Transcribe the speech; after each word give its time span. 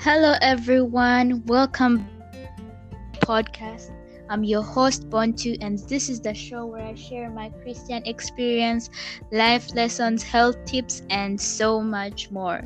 Hello, 0.00 0.34
everyone. 0.40 1.42
Welcome 1.46 2.06
podcast. 3.18 3.90
I'm 4.30 4.44
your 4.44 4.62
host 4.62 5.10
Bontu, 5.10 5.58
and 5.60 5.76
this 5.88 6.08
is 6.08 6.20
the 6.20 6.32
show 6.34 6.66
where 6.66 6.86
I 6.86 6.94
share 6.94 7.28
my 7.30 7.50
Christian 7.62 8.06
experience, 8.06 8.90
life 9.32 9.74
lessons, 9.74 10.22
health 10.22 10.64
tips, 10.66 11.02
and 11.10 11.38
so 11.40 11.82
much 11.82 12.30
more. 12.30 12.62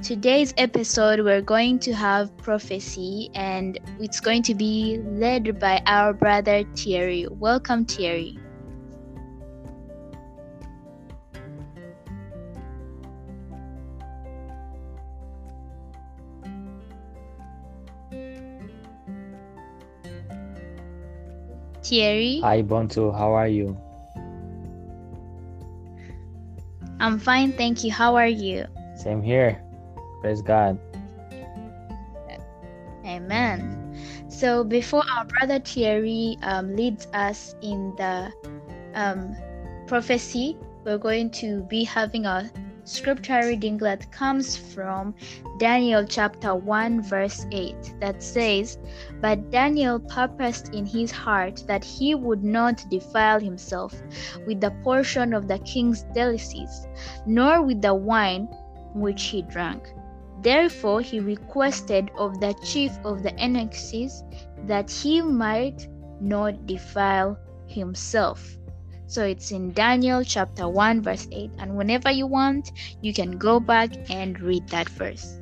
Today's 0.00 0.54
episode, 0.58 1.24
we're 1.24 1.42
going 1.42 1.80
to 1.80 1.92
have 1.92 2.36
prophecy, 2.36 3.30
and 3.34 3.80
it's 3.98 4.20
going 4.20 4.44
to 4.44 4.54
be 4.54 5.00
led 5.04 5.58
by 5.58 5.82
our 5.86 6.12
brother 6.12 6.62
Thierry. 6.76 7.26
Welcome, 7.28 7.84
Thierry. 7.84 8.37
Thierry. 21.88 22.40
Hi, 22.44 22.60
Bontu. 22.60 23.16
How 23.16 23.32
are 23.32 23.48
you? 23.48 23.72
I'm 27.00 27.18
fine, 27.18 27.52
thank 27.52 27.82
you. 27.82 27.90
How 27.90 28.14
are 28.16 28.28
you? 28.28 28.66
Same 28.94 29.22
here. 29.22 29.56
Praise 30.20 30.42
God. 30.42 30.78
Amen. 33.06 33.96
So, 34.28 34.64
before 34.64 35.02
our 35.16 35.24
brother 35.24 35.60
Thierry 35.60 36.36
um, 36.42 36.76
leads 36.76 37.08
us 37.14 37.54
in 37.62 37.96
the 37.96 38.30
um, 38.92 39.34
prophecy, 39.86 40.58
we're 40.84 40.98
going 40.98 41.30
to 41.40 41.62
be 41.72 41.84
having 41.84 42.26
a 42.26 42.50
scripture 42.88 43.40
reading 43.44 43.76
that 43.78 44.10
comes 44.10 44.56
from 44.56 45.14
Daniel 45.58 46.04
chapter 46.04 46.54
1, 46.54 47.02
verse 47.02 47.46
8, 47.52 47.94
that 48.00 48.22
says, 48.22 48.78
But 49.20 49.50
Daniel 49.50 50.00
purposed 50.00 50.74
in 50.74 50.86
his 50.86 51.10
heart 51.10 51.64
that 51.66 51.84
he 51.84 52.14
would 52.14 52.42
not 52.42 52.84
defile 52.88 53.38
himself 53.38 53.94
with 54.46 54.60
the 54.60 54.70
portion 54.82 55.34
of 55.34 55.48
the 55.48 55.58
king's 55.60 56.04
delicacies, 56.14 56.88
nor 57.26 57.62
with 57.62 57.82
the 57.82 57.94
wine 57.94 58.48
which 58.94 59.22
he 59.24 59.42
drank. 59.42 59.92
Therefore, 60.40 61.00
he 61.00 61.20
requested 61.20 62.10
of 62.16 62.40
the 62.40 62.54
chief 62.64 62.92
of 63.04 63.22
the 63.22 63.34
eunuchs 63.38 64.22
that 64.64 64.90
he 64.90 65.20
might 65.20 65.88
not 66.20 66.66
defile 66.66 67.38
himself. 67.66 68.57
So 69.08 69.24
it's 69.24 69.50
in 69.50 69.72
Daniel 69.72 70.22
chapter 70.22 70.68
1, 70.68 71.00
verse 71.00 71.26
8. 71.32 71.50
And 71.58 71.76
whenever 71.76 72.10
you 72.10 72.26
want, 72.26 72.72
you 73.00 73.14
can 73.14 73.38
go 73.38 73.58
back 73.58 73.90
and 74.10 74.38
read 74.38 74.68
that 74.68 74.86
verse. 74.90 75.40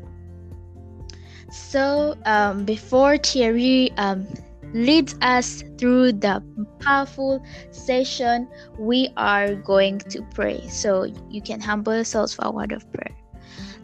So 1.51 2.17
um, 2.25 2.65
before 2.65 3.19
Thierry 3.19 3.91
um, 3.97 4.25
leads 4.73 5.17
us 5.21 5.65
through 5.79 6.13
the 6.13 6.43
powerful 6.81 7.45
session, 7.73 8.47
we 8.79 9.11
are 9.17 9.57
going 9.57 9.99
to 10.15 10.23
pray. 10.33 10.63
So 10.69 11.11
you 11.29 11.43
can 11.43 11.61
humble 11.61 11.95
yourselves 11.95 12.35
for 12.35 12.47
a 12.47 12.51
word 12.53 12.71
of 12.71 12.87
prayer. 12.93 13.17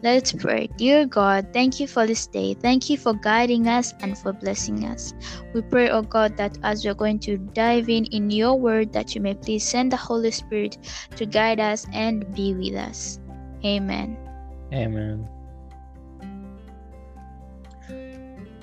Let's 0.02 0.32
pray. 0.32 0.66
Dear 0.76 1.06
God, 1.06 1.54
thank 1.54 1.78
you 1.78 1.86
for 1.86 2.06
this 2.06 2.26
day. 2.26 2.54
Thank 2.54 2.90
you 2.90 2.98
for 2.98 3.14
guiding 3.14 3.68
us 3.68 3.94
and 4.02 4.18
for 4.18 4.32
blessing 4.32 4.84
us. 4.84 5.14
We 5.54 5.62
pray, 5.62 5.90
oh 5.90 6.02
God, 6.02 6.36
that 6.36 6.58
as 6.64 6.84
we're 6.84 6.98
going 6.98 7.20
to 7.20 7.38
dive 7.38 7.88
in 7.88 8.06
in 8.06 8.28
your 8.30 8.58
word, 8.58 8.92
that 8.94 9.14
you 9.14 9.20
may 9.20 9.34
please 9.34 9.62
send 9.62 9.92
the 9.92 9.96
Holy 9.96 10.32
Spirit 10.32 10.76
to 11.14 11.24
guide 11.24 11.60
us 11.60 11.86
and 11.94 12.26
be 12.34 12.52
with 12.52 12.74
us. 12.74 13.20
Amen. 13.64 14.18
Amen. 14.74 15.28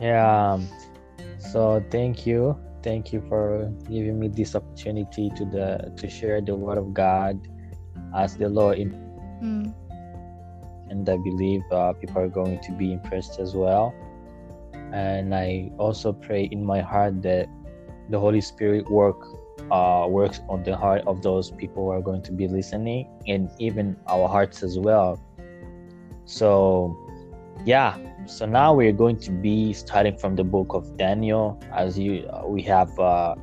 Yeah. 0.01 0.59
So 1.39 1.79
thank 1.89 2.27
you. 2.27 2.59
Thank 2.83 3.13
you 3.13 3.23
for 3.31 3.71
giving 3.87 4.19
me 4.19 4.27
this 4.27 4.55
opportunity 4.55 5.31
to 5.39 5.45
the 5.45 5.91
to 5.95 6.09
share 6.09 6.41
the 6.43 6.55
word 6.55 6.77
of 6.77 6.93
God 6.93 7.39
as 8.11 8.35
the 8.35 8.49
Lord 8.49 8.79
in 8.79 8.91
Mm. 9.39 9.71
And 10.89 11.07
I 11.07 11.17
believe 11.17 11.61
uh, 11.71 11.93
people 11.93 12.21
are 12.21 12.27
going 12.27 12.59
to 12.59 12.71
be 12.71 12.93
impressed 12.93 13.39
as 13.39 13.53
well. 13.55 13.93
And 14.91 15.35
I 15.35 15.71
also 15.77 16.13
pray 16.13 16.45
in 16.51 16.65
my 16.65 16.81
heart 16.81 17.21
that 17.21 17.47
the 18.09 18.19
Holy 18.19 18.41
Spirit 18.41 18.89
work 18.89 19.21
uh, 19.71 20.07
works 20.09 20.41
on 20.49 20.63
the 20.63 20.75
heart 20.75 21.03
of 21.05 21.21
those 21.21 21.51
people 21.51 21.85
who 21.85 21.91
are 21.91 22.01
going 22.01 22.23
to 22.23 22.31
be 22.31 22.47
listening, 22.47 23.07
and 23.27 23.49
even 23.59 23.95
our 24.07 24.27
hearts 24.27 24.63
as 24.63 24.79
well. 24.79 25.19
So, 26.25 26.97
yeah. 27.65 27.97
So 28.25 28.45
now 28.45 28.73
we're 28.73 28.93
going 28.93 29.19
to 29.21 29.31
be 29.31 29.73
starting 29.73 30.17
from 30.17 30.35
the 30.35 30.43
book 30.43 30.73
of 30.73 30.97
Daniel, 30.97 31.59
as 31.73 31.97
you 31.97 32.27
uh, 32.27 32.47
we 32.47 32.61
have 32.63 32.97
uh, 32.99 33.35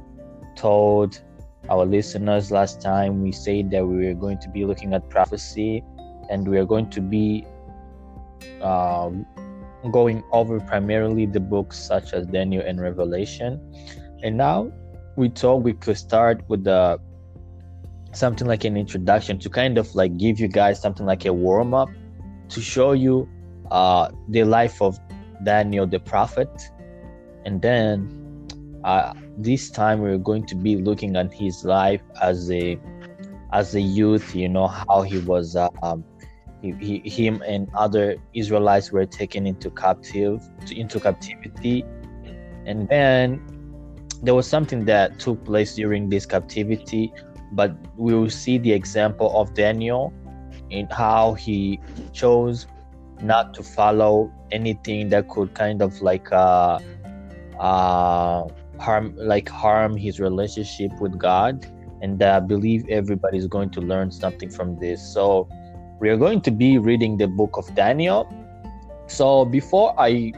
told 0.55 1.21
our 1.69 1.85
listeners 1.85 2.51
last 2.51 2.81
time. 2.81 3.23
We 3.23 3.33
said 3.33 3.71
that 3.71 3.87
we 3.87 4.07
were 4.07 4.15
going 4.15 4.39
to 4.39 4.49
be 4.49 4.65
looking 4.65 4.95
at 4.95 5.09
prophecy 5.11 5.83
and 6.31 6.49
we 6.49 6.59
are 6.59 6.65
going 6.65 6.91
to 6.91 7.01
be 7.01 7.47
um, 8.63 9.27
going 9.91 10.23
over 10.33 10.61
primarily 10.61 11.27
the 11.27 11.41
books 11.41 11.79
such 11.79 12.13
as 12.13 12.27
Daniel 12.27 12.63
and 12.67 12.81
Revelation. 12.81 13.61
And 14.23 14.37
now 14.37 14.73
we 15.17 15.29
thought 15.29 15.57
we 15.63 15.73
could 15.73 15.97
start 15.97 16.43
with 16.49 16.65
the 16.65 17.01
something 18.13 18.47
like 18.47 18.65
an 18.65 18.77
introduction 18.77 19.39
to 19.39 19.51
kind 19.51 19.77
of 19.77 19.95
like 19.95 20.17
give 20.17 20.41
you 20.41 20.49
guys 20.49 20.81
something 20.81 21.05
like 21.05 21.27
a 21.27 21.33
warm 21.33 21.75
up 21.75 21.91
to 22.49 22.61
show 22.61 22.93
you 22.93 23.29
uh, 23.71 24.11
the 24.29 24.45
life 24.45 24.81
of 24.81 24.99
Daniel 25.45 25.87
the 25.87 25.99
prophet, 26.01 26.49
and 27.45 27.61
then 27.61 28.49
uh, 28.85 29.13
this 29.37 29.71
time 29.71 30.01
we're 30.01 30.19
going 30.19 30.47
to 30.47 30.55
be 30.55 30.77
looking 30.77 31.17
at 31.17 31.33
his 31.33 31.65
life 31.65 32.01
as 32.23 32.51
a 32.51 32.79
as 33.53 33.75
a 33.75 33.81
youth. 33.81 34.35
You 34.35 34.49
know 34.49 34.67
how 34.69 35.03
he 35.03 35.19
was. 35.19 35.57
Uh, 35.57 35.69
um, 35.83 36.05
he, 36.73 37.01
he, 37.05 37.27
him 37.27 37.43
and 37.47 37.69
other 37.75 38.17
Israelites 38.35 38.93
were 38.93 39.07
taken 39.07 39.47
into 39.47 39.71
captive 39.71 40.43
into 40.71 41.01
captivity, 41.01 41.85
and 42.65 42.89
then 42.89 43.41
there 44.23 44.35
was 44.35 44.47
something 44.47 44.85
that 44.87 45.19
took 45.19 45.45
place 45.45 45.75
during 45.75 46.09
this 46.09 46.27
captivity. 46.27 47.13
But 47.53 47.77
we 47.97 48.13
will 48.15 48.31
see 48.31 48.59
the 48.59 48.73
example 48.73 49.31
of 49.41 49.55
Daniel 49.55 50.13
in 50.71 50.89
how 50.91 51.35
he 51.35 51.81
chose 52.13 52.67
not 53.23 53.55
to 53.55 53.63
follow 53.63 54.33
anything 54.51 55.09
that 55.11 55.29
could 55.29 55.55
kind 55.55 55.81
of 55.81 56.03
like 56.03 56.31
uh, 56.33 56.79
uh, 57.59 58.49
harm 58.79 59.15
like 59.17 59.49
harm 59.49 59.97
his 59.97 60.21
relationship 60.21 60.91
with 61.01 61.19
God. 61.19 61.67
And 62.03 62.23
I 62.23 62.41
believe 62.41 62.87
everybody 62.89 63.39
is 63.39 63.47
going 63.47 63.71
to 63.71 63.81
learn 63.81 64.11
something 64.11 64.51
from 64.51 64.79
this. 64.79 65.01
So 65.01 65.49
we 65.99 66.09
are 66.11 66.17
going 66.17 66.41
to 66.43 66.51
be 66.51 66.79
reading 66.79 67.17
the 67.17 67.27
book 67.27 67.57
of 67.57 67.75
Daniel. 67.75 68.29
So 69.07 69.45
before 69.45 69.95
I 69.99 70.33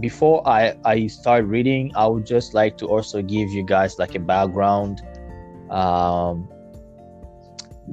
before 0.00 0.46
I, 0.46 0.76
I 0.84 1.06
start 1.06 1.46
reading, 1.46 1.90
I 1.96 2.06
would 2.06 2.26
just 2.26 2.52
like 2.52 2.76
to 2.78 2.86
also 2.86 3.22
give 3.22 3.50
you 3.50 3.62
guys 3.64 3.98
like 3.98 4.14
a 4.14 4.18
background 4.18 5.00
um, 5.70 6.48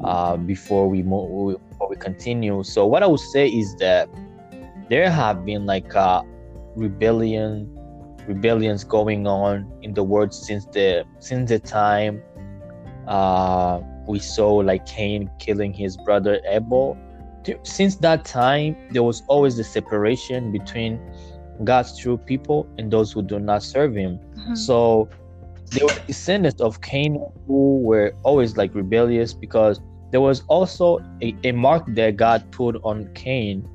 uh, 0.03 0.35
before 0.37 0.89
we 0.89 1.01
move 1.01 1.59
before 1.69 1.89
we 1.89 1.95
continue. 1.95 2.63
So 2.63 2.85
what 2.85 3.03
I 3.03 3.07
would 3.07 3.19
say 3.19 3.47
is 3.47 3.75
that 3.77 4.09
there 4.89 5.09
have 5.09 5.45
been 5.45 5.65
like 5.65 5.95
uh, 5.95 6.23
rebellion 6.75 7.69
rebellions 8.27 8.83
going 8.83 9.27
on 9.27 9.71
in 9.81 9.93
the 9.93 10.03
world 10.03 10.33
since 10.33 10.65
the 10.67 11.05
since 11.19 11.49
the 11.49 11.59
time 11.59 12.21
uh, 13.07 13.81
we 14.07 14.19
saw 14.19 14.55
like 14.55 14.85
Cain 14.85 15.29
killing 15.39 15.73
his 15.73 15.97
brother 15.97 16.39
Abel. 16.47 16.97
Since 17.63 17.97
that 17.97 18.23
time, 18.25 18.75
there 18.91 19.03
was 19.03 19.23
always 19.27 19.59
a 19.59 19.63
separation 19.63 20.51
between 20.51 20.99
God's 21.63 21.97
true 21.97 22.17
people 22.17 22.67
and 22.77 22.91
those 22.91 23.11
who 23.11 23.21
do 23.21 23.39
not 23.39 23.63
serve 23.63 23.95
Him. 23.95 24.19
Mhm. 24.35 24.57
So 24.57 25.09
there 25.71 25.85
were 25.85 25.95
descendants 26.07 26.61
of 26.61 26.81
Cain 26.81 27.19
who 27.47 27.79
were 27.79 28.13
always 28.23 28.55
like 28.57 28.73
rebellious 28.73 29.33
because 29.33 29.79
there 30.11 30.21
was 30.21 30.43
also 30.47 30.99
a, 31.21 31.35
a 31.43 31.51
mark 31.51 31.83
that 31.95 32.15
God 32.17 32.43
put 32.51 32.77
on 32.83 33.09
Cain, 33.13 33.67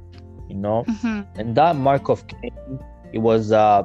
you 0.48 0.56
know, 0.56 0.84
Mhm. 0.88 1.26
and 1.36 1.54
that 1.56 1.76
mark 1.76 2.08
of 2.08 2.26
Cain, 2.26 2.78
it 3.12 3.18
was 3.18 3.52
uh, 3.52 3.82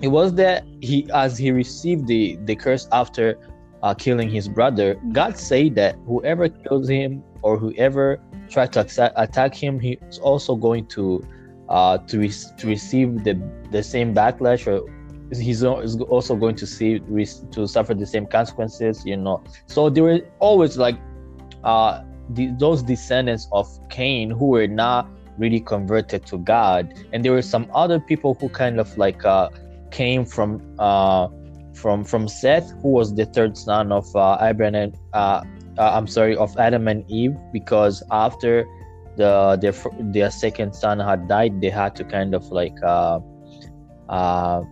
it 0.00 0.08
was 0.08 0.34
that 0.34 0.64
he 0.80 1.08
as 1.12 1.36
he 1.38 1.50
received 1.50 2.06
the 2.06 2.36
the 2.44 2.54
curse 2.54 2.88
after 2.92 3.38
uh, 3.84 3.92
killing 3.92 4.30
his 4.30 4.48
brother, 4.48 4.94
God 5.12 5.36
said 5.36 5.74
that 5.74 5.96
whoever 6.06 6.48
kills 6.48 6.88
him 6.88 7.22
or 7.42 7.58
whoever 7.58 8.18
tries 8.48 8.70
to 8.70 8.80
atta- 8.80 9.12
attack 9.16 9.54
him, 9.54 9.78
he's 9.78 10.18
also 10.22 10.56
going 10.56 10.86
to 10.86 11.22
uh, 11.68 11.98
to, 11.98 12.18
re- 12.18 12.32
to 12.58 12.66
receive 12.66 13.24
the 13.24 13.34
the 13.70 13.82
same 13.82 14.14
backlash, 14.14 14.66
or 14.66 14.88
he's 15.36 15.62
also 15.64 16.34
going 16.34 16.56
to 16.56 16.66
see 16.66 16.98
to 17.50 17.66
suffer 17.66 17.92
the 17.92 18.06
same 18.06 18.26
consequences. 18.26 19.04
You 19.04 19.18
know, 19.18 19.44
so 19.66 19.90
there 19.90 20.04
were 20.04 20.20
always 20.38 20.78
like 20.78 20.98
uh, 21.62 22.04
the, 22.30 22.52
those 22.58 22.82
descendants 22.82 23.48
of 23.52 23.68
Cain 23.90 24.30
who 24.30 24.46
were 24.46 24.66
not 24.66 25.10
really 25.36 25.60
converted 25.60 26.24
to 26.26 26.38
God. 26.38 26.94
And 27.12 27.22
there 27.22 27.32
were 27.32 27.42
some 27.42 27.68
other 27.74 28.00
people 28.00 28.32
who 28.40 28.48
kind 28.48 28.80
of 28.80 28.96
like 28.96 29.24
uh, 29.26 29.50
came 29.90 30.24
from 30.24 30.62
uh, 30.78 31.28
from 31.74 32.04
from 32.04 32.28
Seth, 32.28 32.70
who 32.82 32.88
was 32.88 33.14
the 33.14 33.26
third 33.26 33.56
son 33.56 33.92
of 33.92 34.06
uh, 34.16 34.38
Abraham. 34.40 34.92
Uh, 35.12 35.42
uh, 35.76 35.90
I'm 35.92 36.06
sorry, 36.06 36.36
of 36.36 36.56
Adam 36.56 36.86
and 36.88 37.04
Eve, 37.10 37.36
because 37.52 38.02
after 38.10 38.64
the 39.16 39.58
their 39.60 39.74
their 40.12 40.30
second 40.30 40.74
son 40.74 41.00
had 41.00 41.28
died, 41.28 41.60
they 41.60 41.70
had 41.70 41.94
to 41.96 42.04
kind 42.04 42.34
of 42.34 42.44
like 42.50 42.76
uh, 42.82 43.18
uh, 44.08 44.62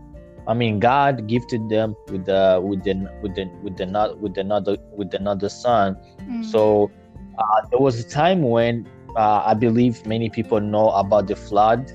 I 0.46 0.54
mean, 0.54 0.81
God 0.81 1.28
gifted 1.28 1.69
them 1.69 1.94
with 2.08 2.26
the 2.26 2.60
with 2.62 2.82
the 2.82 2.94
with 3.22 3.34
the 3.34 3.46
with 3.62 3.76
the 3.76 3.87
not 3.87 4.19
with 4.19 4.38
another 4.38 4.76
with 4.96 5.14
another 5.14 5.49
son. 5.49 5.96
Mm. 6.20 6.44
So 6.44 6.90
uh, 7.38 7.66
there 7.70 7.81
was 7.81 8.00
a 8.00 8.08
time 8.08 8.43
when 8.43 8.88
uh, 9.16 9.43
I 9.46 9.54
believe 9.54 10.04
many 10.06 10.31
people 10.31 10.60
know 10.60 10.90
about 10.90 11.28
the 11.28 11.37
flood. 11.37 11.93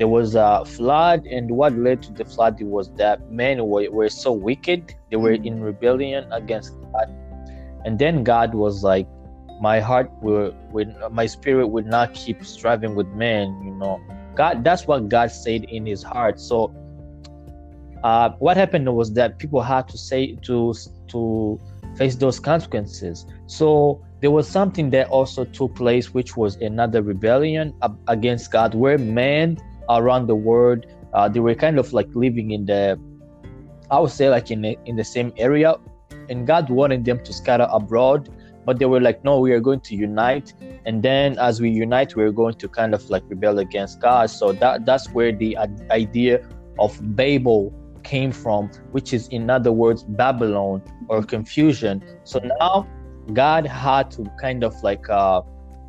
There 0.00 0.08
was 0.08 0.34
a 0.34 0.64
flood, 0.64 1.26
and 1.26 1.50
what 1.50 1.74
led 1.74 2.00
to 2.04 2.12
the 2.14 2.24
flood 2.24 2.58
was 2.62 2.90
that 2.94 3.30
men 3.30 3.66
were, 3.66 3.90
were 3.90 4.08
so 4.08 4.32
wicked. 4.32 4.94
They 5.10 5.16
were 5.16 5.36
mm. 5.36 5.44
in 5.44 5.60
rebellion 5.60 6.24
against 6.32 6.72
God, 6.90 7.12
and 7.84 7.98
then 7.98 8.24
God 8.24 8.54
was 8.54 8.82
like, 8.82 9.06
"My 9.60 9.78
heart 9.78 10.10
will, 10.22 10.56
will 10.72 10.88
my 11.10 11.26
spirit 11.26 11.66
will 11.66 11.84
not 11.84 12.14
keep 12.14 12.42
striving 12.46 12.94
with 12.94 13.08
men." 13.08 13.60
You 13.62 13.74
know, 13.74 14.00
God. 14.34 14.64
That's 14.64 14.86
what 14.86 15.10
God 15.10 15.30
said 15.32 15.64
in 15.64 15.84
His 15.84 16.02
heart. 16.02 16.40
So 16.40 16.74
uh, 18.02 18.30
what 18.38 18.56
happened 18.56 18.96
was 18.96 19.12
that 19.12 19.38
people 19.38 19.60
had 19.60 19.86
to 19.90 19.98
say 19.98 20.34
to 20.48 20.72
to 21.08 21.60
face 21.96 22.16
those 22.16 22.40
consequences. 22.40 23.26
So 23.48 24.02
there 24.20 24.30
was 24.30 24.48
something 24.48 24.88
that 24.96 25.08
also 25.08 25.44
took 25.44 25.74
place, 25.74 26.14
which 26.14 26.38
was 26.38 26.56
another 26.56 27.02
rebellion 27.02 27.74
against 28.08 28.50
God, 28.50 28.74
where 28.74 28.96
men 28.96 29.58
around 29.90 30.26
the 30.26 30.34
world 30.34 30.86
uh, 31.12 31.28
they 31.28 31.40
were 31.40 31.54
kind 31.54 31.78
of 31.78 31.92
like 31.92 32.08
living 32.14 32.52
in 32.52 32.66
the, 32.66 32.98
I 33.90 33.98
would 33.98 34.10
say 34.10 34.28
like 34.30 34.50
in 34.50 34.62
the, 34.62 34.78
in 34.84 34.96
the 34.96 35.04
same 35.04 35.32
area, 35.36 35.74
and 36.28 36.46
God 36.46 36.70
wanted 36.70 37.04
them 37.04 37.22
to 37.24 37.32
scatter 37.32 37.66
abroad, 37.70 38.28
but 38.64 38.78
they 38.78 38.86
were 38.86 39.00
like, 39.00 39.24
no, 39.24 39.40
we 39.40 39.52
are 39.52 39.60
going 39.60 39.80
to 39.80 39.96
unite, 39.96 40.54
and 40.86 41.02
then 41.02 41.38
as 41.38 41.60
we 41.60 41.70
unite, 41.70 42.14
we're 42.14 42.30
going 42.30 42.54
to 42.54 42.68
kind 42.68 42.94
of 42.94 43.08
like 43.10 43.24
rebel 43.28 43.58
against 43.58 44.00
God. 44.00 44.30
So 44.30 44.52
that 44.52 44.86
that's 44.86 45.10
where 45.10 45.32
the 45.32 45.56
idea 45.90 46.46
of 46.78 47.16
Babel 47.16 47.74
came 48.04 48.30
from, 48.32 48.68
which 48.92 49.12
is 49.12 49.28
in 49.28 49.50
other 49.50 49.72
words 49.72 50.04
Babylon 50.04 50.82
or 51.08 51.22
confusion. 51.22 52.02
So 52.24 52.40
now 52.60 52.86
God 53.32 53.66
had 53.66 54.10
to 54.12 54.24
kind 54.40 54.62
of 54.62 54.80
like 54.82 55.08
uh, 55.10 55.42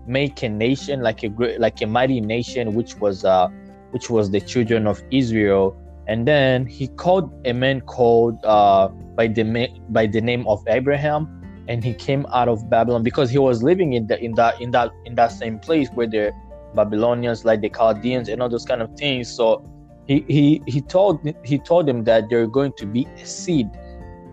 make 0.08 0.42
a 0.42 0.50
nation, 0.50 1.02
like 1.02 1.24
a 1.24 1.30
great, 1.30 1.60
like 1.60 1.82
a 1.82 1.88
mighty 1.88 2.20
nation, 2.20 2.74
which 2.74 2.96
was 2.96 3.24
uh, 3.24 3.48
which 3.92 4.10
was 4.10 4.32
the 4.32 4.42
children 4.42 4.88
of 4.88 5.02
Israel. 5.12 5.78
And 6.08 6.28
then 6.28 6.66
he 6.66 6.88
called 6.88 7.32
a 7.46 7.54
man 7.54 7.82
called 7.82 8.44
uh, 8.44 8.88
by 9.16 9.28
the 9.28 9.70
by 9.90 10.08
the 10.08 10.20
name 10.20 10.48
of 10.48 10.64
Abraham, 10.68 11.28
and 11.68 11.84
he 11.84 11.94
came 11.94 12.26
out 12.34 12.48
of 12.48 12.70
Babylon 12.70 13.04
because 13.04 13.30
he 13.30 13.38
was 13.38 13.64
living 13.64 13.94
in 13.94 14.08
the 14.08 14.22
in 14.22 14.34
that 14.36 14.60
in 14.60 14.72
that 14.72 14.92
in 15.06 15.16
that 15.16 15.32
same 15.32 15.60
place 15.60 15.90
where 15.94 16.08
the 16.08 16.32
Babylonians, 16.74 17.46
like 17.46 17.62
the 17.62 17.70
Chaldeans, 17.70 18.30
and 18.30 18.42
all 18.42 18.50
those 18.50 18.66
kind 18.66 18.82
of 18.82 18.92
things. 18.98 19.30
So 19.30 19.64
he 20.08 20.26
he 20.28 20.62
he 20.68 20.82
told 20.82 21.20
he 21.46 21.60
told 21.60 21.88
them 21.88 22.04
that 22.06 22.30
there 22.30 22.46
going 22.48 22.74
to 22.78 22.86
be 22.86 23.06
a 23.22 23.26
seed 23.26 23.70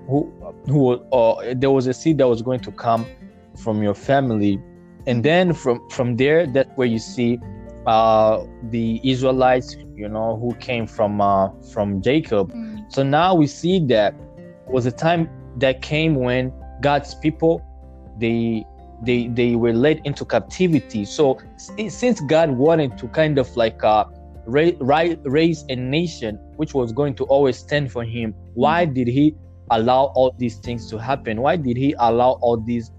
who 0.08 0.32
who 0.66 0.92
uh, 1.12 1.54
there 1.54 1.70
was 1.70 1.86
a 1.86 1.94
seed 1.94 2.18
that 2.18 2.28
was 2.28 2.42
going 2.42 2.60
to 2.60 2.72
come 2.72 3.06
from 3.56 3.82
your 3.82 3.94
family 3.94 4.60
and 5.06 5.24
then 5.24 5.52
from 5.52 5.86
from 5.90 6.16
there 6.16 6.46
that's 6.46 6.70
where 6.76 6.86
you 6.86 6.98
see 6.98 7.38
uh, 7.88 8.44
the 8.64 9.00
israelites 9.02 9.76
you 9.94 10.08
know 10.08 10.36
who 10.36 10.54
came 10.56 10.86
from 10.86 11.20
uh, 11.20 11.48
from 11.72 12.02
jacob 12.02 12.52
mm. 12.52 12.92
so 12.92 13.02
now 13.02 13.34
we 13.34 13.46
see 13.46 13.78
that 13.86 14.14
was 14.66 14.84
a 14.84 14.92
time 14.92 15.28
that 15.56 15.80
came 15.80 16.14
when 16.14 16.52
god's 16.82 17.14
people 17.14 17.62
they 18.18 18.62
they 19.02 19.28
they 19.28 19.56
were 19.56 19.72
led 19.72 20.00
into 20.04 20.24
captivity 20.24 21.04
so 21.04 21.38
since 21.88 22.20
god 22.20 22.50
wanted 22.50 22.96
to 22.98 23.08
kind 23.08 23.38
of 23.38 23.56
like 23.56 23.82
uh 23.82 24.04
raise 24.46 25.64
a 25.68 25.76
nation 25.76 26.36
which 26.56 26.74
was 26.74 26.92
going 26.92 27.14
to 27.14 27.24
always 27.24 27.56
stand 27.56 27.90
for 27.90 28.04
him 28.04 28.34
why 28.54 28.84
mm-hmm. 28.84 28.94
did 28.94 29.08
he 29.08 29.34
allow 29.70 30.04
all 30.14 30.34
these 30.38 30.56
things 30.56 30.90
to 30.90 30.98
happen 30.98 31.40
why 31.40 31.56
did 31.56 31.76
he 31.76 31.94
allow 32.00 32.32
all 32.42 32.56
these 32.58 32.90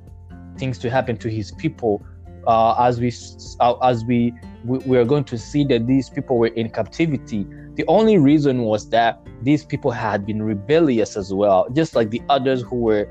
things 0.57 0.79
to 0.79 0.89
happen 0.89 1.15
to 1.17 1.29
his 1.29 1.51
people 1.53 2.03
uh, 2.47 2.75
as 2.79 2.99
we 2.99 3.13
uh, 3.59 3.75
as 3.83 4.05
we, 4.05 4.33
we 4.65 4.77
we 4.79 4.97
are 4.97 5.05
going 5.05 5.23
to 5.23 5.37
see 5.37 5.63
that 5.63 5.87
these 5.87 6.09
people 6.09 6.37
were 6.37 6.47
in 6.47 6.69
captivity 6.69 7.45
the 7.75 7.85
only 7.87 8.17
reason 8.17 8.63
was 8.63 8.89
that 8.89 9.25
these 9.41 9.63
people 9.63 9.91
had 9.91 10.25
been 10.25 10.41
rebellious 10.41 11.15
as 11.15 11.33
well 11.33 11.67
just 11.73 11.95
like 11.95 12.09
the 12.09 12.21
others 12.29 12.61
who 12.61 12.75
were 12.75 13.05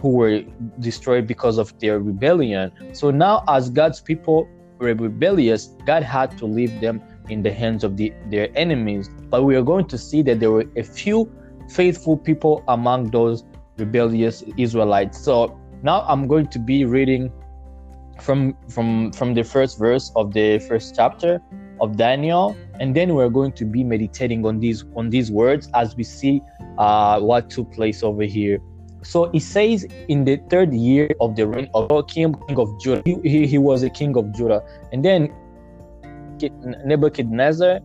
who 0.00 0.10
were 0.10 0.42
destroyed 0.80 1.26
because 1.26 1.58
of 1.58 1.78
their 1.80 1.98
rebellion 1.98 2.72
so 2.92 3.10
now 3.10 3.44
as 3.48 3.70
god's 3.70 4.00
people 4.00 4.48
were 4.78 4.94
rebellious 4.94 5.68
god 5.84 6.02
had 6.02 6.36
to 6.38 6.46
leave 6.46 6.80
them 6.80 7.02
in 7.28 7.42
the 7.42 7.52
hands 7.52 7.84
of 7.84 7.96
the, 7.96 8.12
their 8.30 8.48
enemies. 8.56 9.10
But 9.30 9.44
we 9.44 9.56
are 9.56 9.62
going 9.62 9.86
to 9.86 9.98
see 9.98 10.22
that 10.22 10.40
there 10.40 10.50
were 10.50 10.64
a 10.76 10.82
few 10.82 11.30
faithful 11.68 12.16
people 12.16 12.62
among 12.68 13.10
those 13.10 13.44
rebellious 13.78 14.42
Israelites. 14.56 15.18
So 15.18 15.58
now 15.82 16.02
I'm 16.02 16.26
going 16.26 16.48
to 16.48 16.58
be 16.58 16.84
reading 16.84 17.32
from 18.20 18.56
from 18.68 19.12
from 19.12 19.34
the 19.34 19.42
first 19.42 19.78
verse 19.78 20.10
of 20.16 20.32
the 20.32 20.58
first 20.60 20.94
chapter 20.94 21.40
of 21.80 21.96
Daniel, 21.96 22.56
and 22.80 22.94
then 22.94 23.14
we're 23.14 23.28
going 23.28 23.52
to 23.52 23.64
be 23.64 23.84
meditating 23.84 24.44
on 24.46 24.60
these 24.60 24.84
on 24.94 25.10
these 25.10 25.30
words 25.30 25.68
as 25.74 25.94
we 25.96 26.04
see 26.04 26.42
uh, 26.78 27.20
what 27.20 27.50
took 27.50 27.72
place 27.72 28.02
over 28.02 28.22
here. 28.22 28.58
So 29.02 29.24
it 29.32 29.42
says 29.42 29.86
in 30.08 30.24
the 30.24 30.36
third 30.50 30.74
year 30.74 31.10
of 31.20 31.36
the 31.36 31.46
reign 31.46 31.68
of 31.74 32.06
King, 32.08 32.34
king 32.48 32.58
of 32.58 32.80
Judah, 32.80 33.02
he, 33.04 33.16
he, 33.22 33.46
he 33.46 33.58
was 33.58 33.82
a 33.84 33.90
king 33.90 34.16
of 34.16 34.32
Judah, 34.32 34.62
and 34.92 35.04
then 35.04 35.32
Nebuchadnezzar, 36.84 37.80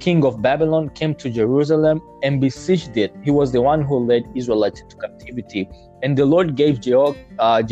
king 0.00 0.24
of 0.24 0.42
Babylon, 0.42 0.88
came 0.90 1.14
to 1.16 1.30
Jerusalem 1.30 2.00
and 2.22 2.40
besieged 2.40 2.96
it. 2.96 3.14
He 3.22 3.30
was 3.30 3.52
the 3.52 3.62
one 3.62 3.82
who 3.82 3.98
led 3.98 4.24
Israelites 4.34 4.80
into 4.80 4.96
captivity. 4.96 5.68
And 6.02 6.16
the 6.18 6.26
Lord 6.26 6.56
gave 6.56 6.80
Jeho- 6.80 7.16
uh, 7.38 7.62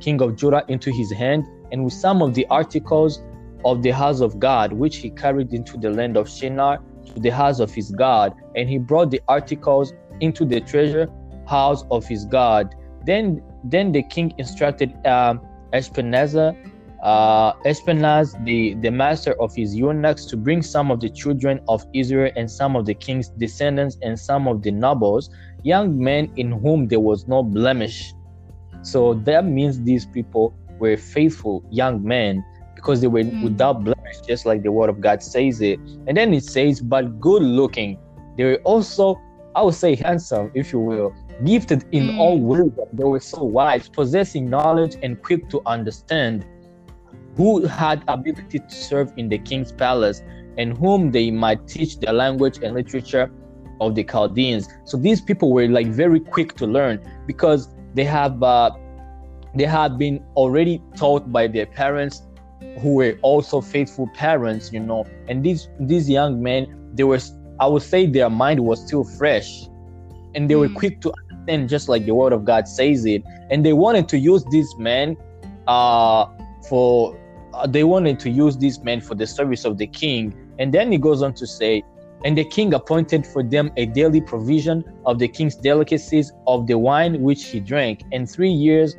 king 0.00 0.20
of 0.22 0.36
Judah, 0.36 0.64
into 0.68 0.90
his 0.90 1.10
hand, 1.12 1.46
and 1.72 1.84
with 1.84 1.92
some 1.92 2.22
of 2.22 2.34
the 2.34 2.46
articles 2.48 3.22
of 3.64 3.82
the 3.82 3.90
house 3.90 4.20
of 4.20 4.38
God, 4.38 4.72
which 4.72 4.96
he 4.96 5.10
carried 5.10 5.52
into 5.52 5.76
the 5.76 5.90
land 5.90 6.16
of 6.16 6.28
Shinar 6.28 6.78
to 7.06 7.20
the 7.20 7.30
house 7.30 7.60
of 7.60 7.72
his 7.72 7.90
God. 7.90 8.34
And 8.54 8.68
he 8.68 8.78
brought 8.78 9.10
the 9.10 9.20
articles 9.28 9.92
into 10.20 10.44
the 10.44 10.60
treasure 10.60 11.08
house 11.46 11.84
of 11.90 12.06
his 12.06 12.24
God. 12.24 12.74
Then, 13.04 13.42
then 13.64 13.92
the 13.92 14.02
king 14.02 14.34
instructed 14.38 14.94
um, 15.06 15.40
Ashpenazar, 15.72 16.56
uh, 17.02 17.52
Ashpenaz, 17.64 18.42
the, 18.44 18.74
the 18.74 18.90
master 18.90 19.40
of 19.40 19.54
his 19.54 19.74
eunuchs, 19.74 20.26
to 20.26 20.36
bring 20.36 20.62
some 20.62 20.90
of 20.90 21.00
the 21.00 21.08
children 21.08 21.60
of 21.68 21.84
Israel 21.94 22.30
and 22.36 22.50
some 22.50 22.76
of 22.76 22.86
the 22.86 22.94
king's 22.94 23.28
descendants 23.28 23.96
and 24.02 24.18
some 24.18 24.48
of 24.48 24.62
the 24.62 24.70
nobles, 24.70 25.30
young 25.62 25.98
men 25.98 26.32
in 26.36 26.52
whom 26.52 26.88
there 26.88 27.00
was 27.00 27.26
no 27.28 27.42
blemish. 27.42 28.12
So 28.82 29.14
that 29.14 29.44
means 29.44 29.82
these 29.82 30.06
people 30.06 30.54
were 30.78 30.96
faithful 30.96 31.64
young 31.70 32.02
men 32.02 32.44
because 32.74 33.00
they 33.00 33.08
were 33.08 33.22
mm. 33.22 33.42
without 33.42 33.84
blemish, 33.84 34.20
just 34.26 34.46
like 34.46 34.62
the 34.62 34.70
word 34.70 34.88
of 34.88 35.00
God 35.00 35.22
says 35.22 35.60
it. 35.60 35.80
And 36.06 36.16
then 36.16 36.32
it 36.32 36.44
says, 36.44 36.80
but 36.80 37.20
good 37.20 37.42
looking. 37.42 37.98
They 38.36 38.44
were 38.44 38.60
also, 38.64 39.20
I 39.56 39.62
would 39.62 39.74
say, 39.74 39.96
handsome, 39.96 40.52
if 40.54 40.72
you 40.72 40.78
will, 40.78 41.12
gifted 41.44 41.84
in 41.92 42.04
mm. 42.04 42.18
all 42.18 42.38
wisdom. 42.38 42.86
They 42.92 43.04
were 43.04 43.20
so 43.20 43.42
wise, 43.42 43.88
possessing 43.88 44.48
knowledge 44.48 44.96
and 45.02 45.20
quick 45.22 45.48
to 45.50 45.60
understand 45.66 46.46
who 47.36 47.66
had 47.66 48.02
ability 48.08 48.58
to 48.60 48.70
serve 48.70 49.12
in 49.16 49.28
the 49.28 49.38
king's 49.38 49.72
palace 49.72 50.22
and 50.56 50.76
whom 50.76 51.12
they 51.12 51.30
might 51.30 51.66
teach 51.66 51.98
the 51.98 52.12
language 52.12 52.58
and 52.62 52.74
literature 52.74 53.30
of 53.80 53.94
the 53.94 54.04
Chaldeans. 54.04 54.68
So 54.84 54.96
these 54.96 55.20
people 55.20 55.52
were 55.52 55.68
like 55.68 55.86
very 55.86 56.20
quick 56.20 56.54
to 56.56 56.66
learn 56.66 57.00
because 57.26 57.68
they 57.94 58.04
have 58.04 58.42
uh, 58.42 58.70
they 59.54 59.64
had 59.64 59.98
been 59.98 60.24
already 60.36 60.82
taught 60.96 61.32
by 61.32 61.46
their 61.46 61.66
parents 61.66 62.22
who 62.80 62.94
were 62.94 63.18
also 63.22 63.60
faithful 63.60 64.08
parents, 64.14 64.72
you 64.72 64.80
know. 64.80 65.06
And 65.28 65.44
these 65.44 65.68
these 65.80 66.08
young 66.08 66.42
men, 66.42 66.90
they 66.94 67.04
were 67.04 67.20
I 67.60 67.66
would 67.66 67.82
say 67.82 68.06
their 68.06 68.30
mind 68.30 68.60
was 68.60 68.84
still 68.84 69.04
fresh 69.04 69.66
and 70.34 70.48
they 70.48 70.54
mm. 70.54 70.60
were 70.60 70.68
quick 70.68 71.00
to 71.00 71.12
understand 71.12 71.68
just 71.68 71.88
like 71.88 72.04
the 72.06 72.14
word 72.14 72.32
of 72.32 72.44
God 72.44 72.68
says 72.68 73.04
it. 73.04 73.22
And 73.50 73.64
they 73.64 73.72
wanted 73.72 74.08
to 74.10 74.18
use 74.18 74.44
these 74.50 74.74
men 74.76 75.16
uh 75.66 76.26
for 76.68 77.18
uh, 77.54 77.66
they 77.66 77.84
wanted 77.84 78.20
to 78.20 78.30
use 78.30 78.56
these 78.58 78.78
men 78.80 79.00
for 79.00 79.14
the 79.14 79.26
service 79.26 79.64
of 79.64 79.78
the 79.78 79.86
king. 79.86 80.34
And 80.58 80.72
then 80.72 80.92
he 80.92 80.98
goes 80.98 81.22
on 81.22 81.34
to 81.34 81.46
say, 81.46 81.82
and 82.24 82.36
the 82.36 82.44
king 82.44 82.74
appointed 82.74 83.26
for 83.26 83.42
them 83.42 83.70
a 83.76 83.86
daily 83.86 84.20
provision 84.20 84.84
of 85.06 85.18
the 85.18 85.28
king's 85.28 85.54
delicacies 85.56 86.32
of 86.46 86.66
the 86.66 86.78
wine 86.78 87.22
which 87.22 87.44
he 87.46 87.60
drank, 87.60 88.02
and 88.12 88.28
three 88.28 88.50
years 88.50 88.96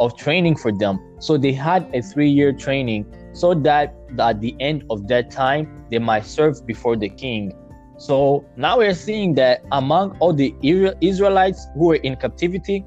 of 0.00 0.16
training 0.16 0.56
for 0.56 0.72
them. 0.72 1.00
So 1.18 1.36
they 1.36 1.52
had 1.52 1.88
a 1.94 2.02
three 2.02 2.28
year 2.28 2.52
training 2.52 3.06
so 3.32 3.54
that 3.54 3.94
at 4.18 4.40
the 4.40 4.56
end 4.60 4.84
of 4.90 5.08
that 5.08 5.30
time 5.30 5.86
they 5.90 5.98
might 5.98 6.24
serve 6.24 6.66
before 6.66 6.96
the 6.96 7.08
king. 7.08 7.52
So 7.98 8.44
now 8.56 8.78
we're 8.78 8.94
seeing 8.94 9.34
that 9.34 9.64
among 9.72 10.16
all 10.18 10.32
the 10.32 10.54
Israelites 11.00 11.66
who 11.74 11.86
were 11.86 11.96
in 11.96 12.16
captivity, 12.16 12.84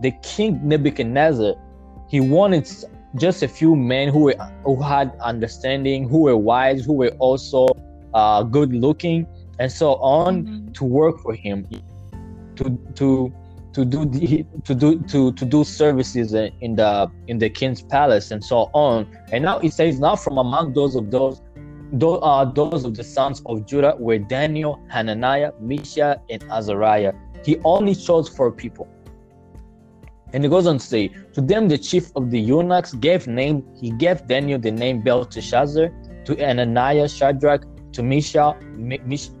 the 0.00 0.12
king 0.22 0.60
Nebuchadnezzar, 0.66 1.54
he 2.08 2.20
wanted 2.20 2.68
just 3.16 3.42
a 3.42 3.48
few 3.48 3.76
men 3.76 4.08
who 4.08 4.20
were 4.20 4.34
who 4.64 4.80
had 4.82 5.12
understanding, 5.20 6.08
who 6.08 6.22
were 6.22 6.36
wise, 6.36 6.84
who 6.84 6.94
were 6.94 7.14
also 7.18 7.68
uh, 8.14 8.42
good 8.42 8.72
looking, 8.72 9.26
and 9.58 9.70
so 9.70 9.94
on 9.96 10.44
mm-hmm. 10.44 10.72
to 10.72 10.84
work 10.84 11.20
for 11.20 11.34
him, 11.34 11.66
to 12.56 12.78
to 12.94 13.32
to 13.72 13.84
do 13.84 14.04
the 14.04 14.44
to 14.64 14.74
do 14.74 14.98
to 15.02 15.32
to 15.32 15.44
do 15.44 15.64
services 15.64 16.34
in 16.34 16.76
the 16.76 17.10
in 17.28 17.38
the 17.38 17.48
king's 17.48 17.82
palace 17.82 18.30
and 18.30 18.44
so 18.44 18.70
on. 18.72 19.06
And 19.32 19.44
now 19.44 19.58
it 19.58 19.72
says 19.72 20.00
now 20.00 20.16
from 20.16 20.38
among 20.38 20.72
those 20.74 20.96
of 20.96 21.10
those 21.10 21.40
those 21.92 22.20
are 22.22 22.46
those 22.46 22.84
of 22.84 22.96
the 22.96 23.04
sons 23.04 23.42
of 23.46 23.66
Judah 23.66 23.96
were 23.98 24.18
Daniel, 24.18 24.80
Hananiah, 24.88 25.52
Mishael, 25.60 26.22
and 26.30 26.42
Azariah. 26.50 27.12
He 27.44 27.58
only 27.64 27.94
chose 27.94 28.28
four 28.28 28.52
people. 28.52 28.88
And 30.32 30.44
he 30.44 30.50
goes 30.50 30.66
on 30.66 30.78
to 30.78 30.84
say, 30.84 31.08
to 31.32 31.40
them 31.40 31.68
the 31.68 31.78
chief 31.78 32.12
of 32.14 32.30
the 32.30 32.38
eunuchs 32.38 32.92
gave 32.94 33.26
name, 33.26 33.64
he 33.80 33.90
gave 33.90 34.26
Daniel 34.28 34.60
the 34.60 34.70
name 34.70 35.02
Belteshazzar, 35.02 35.90
to 36.24 36.36
Hananiah 36.36 37.08
Shadrach, 37.08 37.64
to 38.00 38.06
Mishael, 38.06 38.56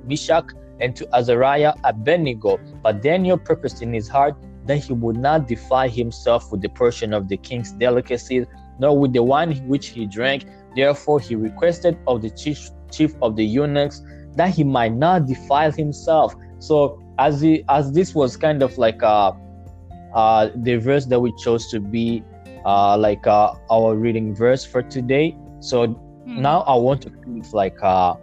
Meshach, 0.06 0.46
and 0.80 0.94
to 0.96 1.08
Azariah 1.16 1.74
Abednego. 1.84 2.58
But 2.82 3.02
Daniel 3.02 3.38
purposed 3.38 3.82
in 3.82 3.92
his 3.92 4.08
heart 4.08 4.34
that 4.66 4.78
he 4.78 4.92
would 4.92 5.16
not 5.16 5.48
defile 5.48 5.88
himself 5.88 6.52
with 6.52 6.60
the 6.60 6.68
portion 6.68 7.14
of 7.14 7.28
the 7.28 7.38
king's 7.38 7.72
delicacies, 7.72 8.46
nor 8.78 8.98
with 8.98 9.12
the 9.12 9.22
wine 9.22 9.56
which 9.66 9.88
he 9.88 10.06
drank. 10.06 10.44
Therefore 10.76 11.20
he 11.20 11.34
requested 11.36 11.98
of 12.06 12.22
the 12.22 12.30
chief, 12.30 12.70
chief 12.90 13.14
of 13.22 13.36
the 13.36 13.44
eunuchs 13.44 14.02
that 14.36 14.54
he 14.54 14.62
might 14.62 14.92
not 14.92 15.26
defile 15.26 15.72
himself. 15.72 16.34
So 16.58 17.02
as 17.18 17.40
he, 17.40 17.64
as 17.68 17.92
this 17.92 18.14
was 18.14 18.36
kind 18.36 18.62
of 18.62 18.76
like 18.78 19.02
uh, 19.02 19.32
uh, 20.14 20.50
the 20.54 20.76
verse 20.76 21.06
that 21.06 21.18
we 21.18 21.32
chose 21.42 21.70
to 21.70 21.80
be 21.80 22.22
uh, 22.64 22.96
like 22.98 23.26
uh, 23.26 23.54
our 23.70 23.96
reading 23.96 24.34
verse 24.34 24.64
for 24.64 24.82
today. 24.82 25.36
So 25.60 25.86
hmm. 25.86 26.42
now 26.42 26.60
I 26.60 26.76
want 26.76 27.02
to 27.02 27.10
like 27.52 27.82
uh, 27.82 28.14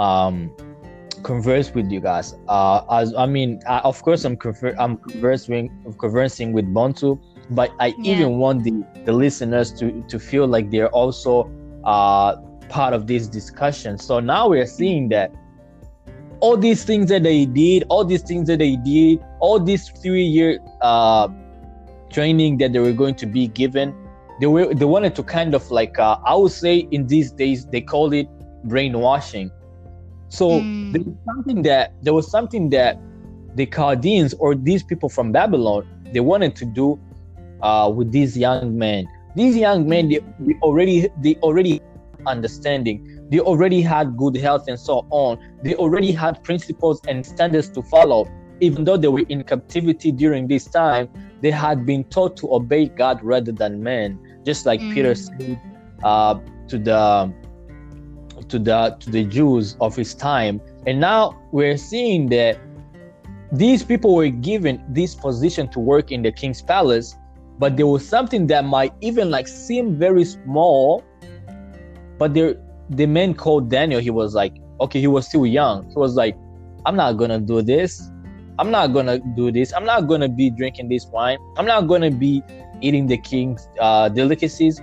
um, 0.00 0.50
converse 1.22 1.72
with 1.74 1.90
you 1.92 2.00
guys. 2.00 2.34
Uh, 2.48 2.82
as 2.90 3.14
I 3.14 3.26
mean, 3.26 3.60
I, 3.68 3.78
of 3.80 4.02
course, 4.02 4.24
I'm 4.24 4.36
conver- 4.36 4.74
I'm 4.78 4.96
conversing 4.96 5.70
conversing 5.98 6.52
with 6.52 6.66
Bontu, 6.66 7.20
but 7.50 7.70
I 7.78 7.88
yeah. 7.98 8.14
even 8.14 8.38
want 8.38 8.64
the 8.64 8.82
the 9.04 9.12
listeners 9.12 9.72
to 9.74 10.02
to 10.08 10.18
feel 10.18 10.46
like 10.46 10.70
they're 10.70 10.88
also 10.88 11.50
uh, 11.84 12.36
part 12.68 12.94
of 12.94 13.06
this 13.06 13.28
discussion. 13.28 13.98
So 13.98 14.20
now 14.20 14.48
we're 14.48 14.66
seeing 14.66 15.10
that 15.10 15.30
all 16.40 16.56
these 16.56 16.84
things 16.84 17.10
that 17.10 17.22
they 17.22 17.44
did, 17.44 17.84
all 17.90 18.04
these 18.04 18.22
things 18.22 18.48
that 18.48 18.58
they 18.60 18.76
did, 18.76 19.22
all 19.40 19.60
these 19.60 19.90
three 20.02 20.24
year 20.24 20.58
uh, 20.80 21.28
training 22.10 22.56
that 22.58 22.72
they 22.72 22.78
were 22.78 22.94
going 22.94 23.14
to 23.16 23.26
be 23.26 23.48
given, 23.48 23.94
they 24.40 24.46
were 24.46 24.72
they 24.74 24.86
wanted 24.86 25.14
to 25.16 25.22
kind 25.22 25.54
of 25.54 25.70
like 25.70 25.98
uh, 25.98 26.16
I 26.24 26.34
would 26.34 26.52
say 26.52 26.88
in 26.90 27.06
these 27.06 27.32
days 27.32 27.66
they 27.66 27.82
called 27.82 28.14
it 28.14 28.28
brainwashing 28.64 29.50
so 30.30 30.60
mm. 30.60 30.92
there 30.92 31.02
was 31.02 31.16
something 31.26 31.62
that 31.62 31.92
there 32.02 32.14
was 32.14 32.30
something 32.30 32.70
that 32.70 32.98
the 33.56 33.66
Chaldeans 33.66 34.32
or 34.34 34.54
these 34.54 34.82
people 34.82 35.08
from 35.08 35.32
Babylon 35.32 35.86
they 36.12 36.20
wanted 36.20 36.54
to 36.56 36.64
do 36.64 36.98
uh, 37.62 37.92
with 37.94 38.10
these 38.10 38.36
young 38.36 38.78
men. 38.78 39.06
These 39.34 39.56
young 39.56 39.88
men 39.88 40.08
they, 40.08 40.20
they 40.38 40.54
already 40.62 41.08
they 41.20 41.34
already 41.36 41.82
understanding. 42.26 43.26
They 43.30 43.40
already 43.40 43.82
had 43.82 44.16
good 44.16 44.36
health 44.36 44.66
and 44.68 44.78
so 44.78 45.06
on. 45.10 45.38
They 45.62 45.74
already 45.74 46.12
had 46.12 46.42
principles 46.44 47.00
and 47.08 47.26
standards 47.26 47.68
to 47.70 47.82
follow. 47.82 48.28
Even 48.60 48.84
though 48.84 48.96
they 48.96 49.08
were 49.08 49.24
in 49.28 49.42
captivity 49.42 50.12
during 50.12 50.46
this 50.46 50.64
time, 50.64 51.08
they 51.40 51.50
had 51.50 51.86
been 51.86 52.04
taught 52.04 52.36
to 52.38 52.54
obey 52.54 52.86
God 52.86 53.22
rather 53.22 53.52
than 53.52 53.82
men. 53.82 54.18
Just 54.44 54.66
like 54.66 54.80
mm. 54.80 54.94
Peter 54.94 55.14
said 55.14 55.60
uh, 56.04 56.38
to 56.68 56.78
the 56.78 57.32
to 58.50 58.58
the 58.58 58.96
to 59.00 59.10
the 59.10 59.24
Jews 59.24 59.76
of 59.80 59.96
his 59.96 60.14
time. 60.14 60.60
And 60.86 61.00
now 61.00 61.40
we're 61.52 61.76
seeing 61.76 62.28
that 62.30 62.58
these 63.52 63.82
people 63.82 64.14
were 64.14 64.28
given 64.28 64.84
this 64.88 65.14
position 65.14 65.68
to 65.68 65.80
work 65.80 66.12
in 66.12 66.22
the 66.22 66.32
king's 66.32 66.62
palace, 66.62 67.16
but 67.58 67.76
there 67.76 67.86
was 67.86 68.06
something 68.06 68.46
that 68.48 68.64
might 68.64 68.92
even 69.00 69.30
like 69.30 69.48
seem 69.48 69.96
very 69.96 70.24
small. 70.24 71.02
But 72.18 72.34
there 72.34 72.56
the 72.90 73.06
man 73.06 73.34
called 73.34 73.70
Daniel, 73.70 74.00
he 74.00 74.10
was 74.10 74.34
like, 74.34 74.56
okay, 74.80 75.00
he 75.00 75.06
was 75.06 75.26
still 75.26 75.46
young. 75.46 75.88
He 75.88 75.96
was 75.96 76.16
like, 76.16 76.36
I'm 76.86 76.96
not 76.96 77.12
gonna 77.12 77.38
do 77.40 77.62
this. 77.62 78.10
I'm 78.58 78.70
not 78.70 78.88
gonna 78.88 79.18
do 79.36 79.50
this. 79.50 79.72
I'm 79.72 79.84
not 79.84 80.02
gonna 80.02 80.28
be 80.28 80.50
drinking 80.50 80.88
this 80.88 81.06
wine. 81.06 81.38
I'm 81.56 81.66
not 81.66 81.82
gonna 81.88 82.10
be 82.10 82.42
eating 82.80 83.06
the 83.06 83.16
king's 83.16 83.68
uh, 83.80 84.08
delicacies. 84.08 84.80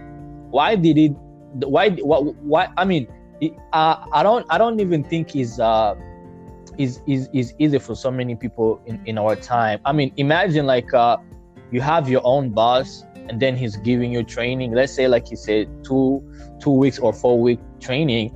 Why 0.50 0.76
did 0.76 0.98
it? 0.98 1.12
Why? 1.68 1.90
What? 1.92 2.36
Why? 2.44 2.70
I 2.78 2.86
mean, 2.86 3.08
uh, 3.74 4.06
I 4.12 4.24
don't 4.24 4.46
I 4.50 4.58
don't 4.58 4.80
even 4.80 5.04
think 5.04 5.36
is 5.36 5.60
uh 5.60 5.96
is 6.78 7.02
is 7.08 7.30
is 7.34 7.54
easy 7.60 7.80
for 7.80 7.96
so 7.96 8.12
many 8.12 8.36
people 8.36 8.82
in, 8.86 9.02
in 9.06 9.18
our 9.18 9.36
time. 9.36 9.80
I 9.86 9.92
mean, 9.92 10.14
imagine 10.18 10.66
like 10.66 10.94
uh 10.94 11.18
you 11.72 11.82
have 11.82 12.10
your 12.10 12.22
own 12.24 12.52
boss 12.52 13.04
and 13.30 13.40
then 13.40 13.56
he's 13.56 13.76
giving 13.78 14.12
you 14.12 14.24
training. 14.24 14.74
Let's 14.74 14.94
say 14.94 15.08
like 15.08 15.28
he 15.28 15.36
said 15.36 15.68
two 15.84 16.24
two 16.60 16.72
weeks 16.72 17.00
or 17.00 17.14
four 17.14 17.40
week 17.40 17.60
training, 17.80 18.36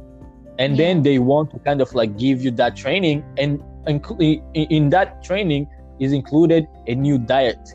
and 0.59 0.75
yeah. 0.75 0.85
then 0.85 1.03
they 1.03 1.19
want 1.19 1.51
to 1.51 1.59
kind 1.59 1.81
of 1.81 1.93
like 1.93 2.17
give 2.17 2.43
you 2.43 2.51
that 2.51 2.75
training 2.75 3.23
and 3.37 3.63
in, 3.87 4.41
in 4.53 4.89
that 4.89 5.23
training 5.23 5.67
is 5.99 6.13
included 6.13 6.67
a 6.87 6.95
new 6.95 7.17
diet. 7.17 7.73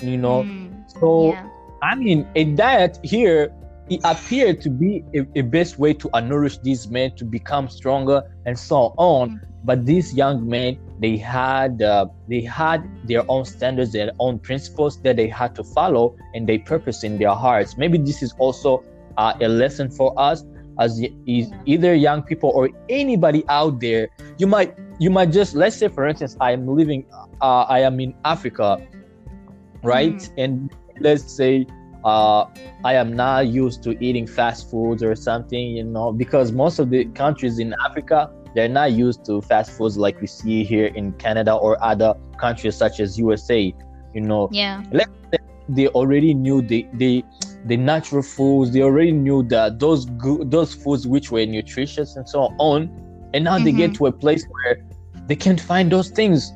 You 0.00 0.16
know, 0.16 0.42
mm, 0.42 0.90
so 1.00 1.32
yeah. 1.32 1.48
I 1.82 1.94
mean 1.94 2.26
a 2.34 2.44
diet 2.44 2.98
here 3.02 3.52
it 3.88 4.00
appeared 4.04 4.60
to 4.62 4.70
be 4.70 5.04
a, 5.14 5.26
a, 5.36 5.42
best 5.42 5.78
way 5.78 5.92
to 5.92 6.08
nourish 6.22 6.58
these 6.58 6.88
men 6.88 7.14
to 7.16 7.24
become 7.24 7.68
stronger 7.68 8.22
and 8.46 8.58
so 8.58 8.94
on. 8.96 9.30
Mm-hmm. 9.30 9.46
but 9.64 9.86
these 9.86 10.14
young 10.14 10.48
men 10.48 10.78
they 10.98 11.16
had 11.16 11.82
uh, 11.82 12.06
they 12.28 12.42
had 12.42 12.80
their 13.06 13.24
own 13.28 13.44
standards 13.44 13.92
their 13.92 14.12
own 14.18 14.38
principles 14.38 15.00
that 15.02 15.16
they 15.16 15.28
had 15.28 15.54
to 15.54 15.64
follow 15.64 16.16
and 16.34 16.48
they 16.48 16.58
purpose 16.58 17.04
in 17.04 17.18
their 17.18 17.34
hearts. 17.34 17.76
Maybe 17.76 17.98
this 17.98 18.22
is 18.22 18.34
also 18.38 18.84
uh, 19.18 19.34
a 19.40 19.48
lesson 19.48 19.90
for 19.90 20.12
us 20.18 20.44
as 20.80 21.00
is 21.26 21.50
either 21.66 21.94
young 21.94 22.22
people 22.22 22.50
or 22.54 22.70
anybody 22.88 23.44
out 23.48 23.80
there. 23.80 24.08
You 24.38 24.46
might 24.46 24.74
you 24.98 25.10
might 25.10 25.30
just 25.32 25.54
let's 25.54 25.76
say 25.76 25.88
for 25.88 26.06
instance 26.06 26.36
i 26.40 26.52
am 26.52 26.66
living 26.66 27.04
uh, 27.40 27.64
i 27.68 27.80
am 27.80 27.98
in 27.98 28.14
africa 28.24 28.78
right? 29.82 30.14
Mm. 30.14 30.32
and 30.38 30.74
let's 31.00 31.30
say 31.32 31.66
uh, 32.04 32.46
I 32.84 32.94
am 32.94 33.14
not 33.14 33.48
used 33.48 33.82
to 33.84 34.04
eating 34.04 34.26
fast 34.26 34.70
foods 34.70 35.02
or 35.02 35.14
something, 35.14 35.76
you 35.76 35.84
know, 35.84 36.12
because 36.12 36.52
most 36.52 36.78
of 36.78 36.90
the 36.90 37.04
countries 37.06 37.58
in 37.58 37.74
Africa 37.84 38.30
they're 38.54 38.68
not 38.68 38.92
used 38.92 39.24
to 39.26 39.40
fast 39.40 39.70
foods 39.72 39.96
like 39.96 40.20
we 40.20 40.26
see 40.26 40.64
here 40.64 40.86
in 40.86 41.12
Canada 41.12 41.54
or 41.54 41.82
other 41.82 42.14
countries 42.38 42.76
such 42.76 43.00
as 43.00 43.18
USA. 43.18 43.74
You 44.14 44.20
know, 44.20 44.48
yeah, 44.52 44.82
they 45.68 45.88
already 45.88 46.34
knew 46.34 46.60
the 46.60 46.86
the 46.94 47.24
the 47.66 47.76
natural 47.76 48.22
foods. 48.22 48.72
They 48.72 48.82
already 48.82 49.12
knew 49.12 49.42
that 49.44 49.78
those 49.78 50.04
good 50.04 50.50
those 50.50 50.74
foods 50.74 51.06
which 51.06 51.30
were 51.30 51.46
nutritious 51.46 52.16
and 52.16 52.28
so 52.28 52.54
on. 52.58 52.90
And 53.32 53.44
now 53.44 53.56
mm-hmm. 53.56 53.64
they 53.64 53.72
get 53.72 53.90
mm-hmm. 53.92 54.04
to 54.04 54.06
a 54.06 54.12
place 54.12 54.44
where 54.46 54.84
they 55.26 55.36
can't 55.36 55.60
find 55.60 55.90
those 55.90 56.10
things. 56.10 56.52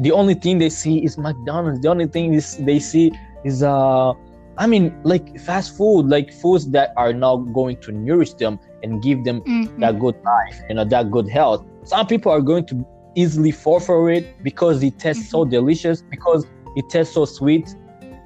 The 0.00 0.12
only 0.12 0.34
thing 0.34 0.58
they 0.58 0.70
see 0.70 1.02
is 1.04 1.16
McDonald's. 1.16 1.80
The 1.80 1.88
only 1.88 2.06
thing 2.06 2.34
is 2.34 2.58
they 2.58 2.78
see 2.78 3.12
is 3.44 3.62
uh 3.62 4.12
I 4.60 4.66
mean, 4.66 4.94
like 5.04 5.40
fast 5.40 5.74
food, 5.74 6.10
like 6.10 6.30
foods 6.30 6.70
that 6.72 6.92
are 6.98 7.14
now 7.14 7.38
going 7.38 7.78
to 7.78 7.92
nourish 7.92 8.34
them 8.34 8.58
and 8.82 9.02
give 9.02 9.24
them 9.24 9.40
mm-hmm. 9.40 9.80
that 9.80 9.98
good 9.98 10.16
life, 10.22 10.60
you 10.68 10.74
know, 10.74 10.84
that 10.84 11.10
good 11.10 11.30
health. 11.30 11.64
Some 11.84 12.06
people 12.06 12.30
are 12.30 12.42
going 12.42 12.66
to 12.66 12.86
easily 13.16 13.52
fall 13.52 13.80
for 13.80 14.10
it 14.10 14.42
because 14.44 14.82
it 14.82 14.98
tastes 14.98 15.22
mm-hmm. 15.22 15.30
so 15.30 15.44
delicious, 15.46 16.02
because 16.02 16.44
it 16.76 16.90
tastes 16.90 17.14
so 17.14 17.24
sweet, 17.24 17.74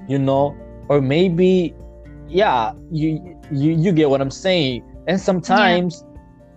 you 0.09 0.19
know, 0.19 0.53
or 0.89 0.99
maybe, 0.99 1.73
yeah, 2.27 2.73
you 2.91 3.39
you 3.49 3.71
you 3.71 3.93
get 3.93 4.09
what 4.09 4.19
I'm 4.19 4.29
saying. 4.29 4.83
And 5.07 5.21
sometimes, 5.21 6.03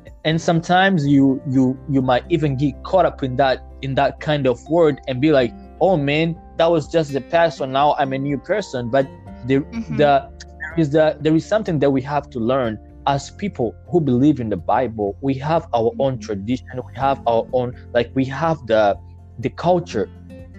yeah. 0.04 0.12
and 0.24 0.40
sometimes 0.40 1.06
you 1.06 1.40
you 1.48 1.78
you 1.88 2.02
might 2.02 2.24
even 2.30 2.56
get 2.56 2.82
caught 2.82 3.06
up 3.06 3.22
in 3.22 3.36
that 3.36 3.64
in 3.82 3.94
that 3.94 4.18
kind 4.18 4.48
of 4.48 4.58
word 4.68 5.00
and 5.06 5.20
be 5.20 5.30
like, 5.30 5.54
oh 5.80 5.96
man, 5.96 6.36
that 6.56 6.66
was 6.66 6.88
just 6.88 7.12
the 7.12 7.20
past, 7.20 7.58
so 7.58 7.64
now 7.64 7.94
I'm 7.94 8.12
a 8.12 8.18
new 8.18 8.38
person, 8.38 8.90
but 8.90 9.06
there, 9.48 9.62
mm-hmm. 9.62 9.96
the, 9.96 10.30
there 10.60 10.74
is 10.78 10.90
the 10.90 11.16
there 11.20 11.34
is 11.34 11.44
something 11.44 11.78
that 11.80 11.90
we 11.90 12.02
have 12.02 12.30
to 12.30 12.38
learn 12.38 12.78
as 13.06 13.30
people 13.30 13.74
who 13.90 14.00
believe 14.00 14.38
in 14.38 14.48
the 14.50 14.56
Bible. 14.56 15.16
We 15.20 15.34
have 15.34 15.66
our 15.74 15.92
own 15.98 16.14
mm-hmm. 16.14 16.20
tradition. 16.20 16.68
We 16.86 16.94
have 16.96 17.20
our 17.26 17.46
own 17.52 17.74
like 17.94 18.10
we 18.14 18.24
have 18.26 18.58
the 18.66 18.96
the 19.38 19.50
culture 19.50 20.08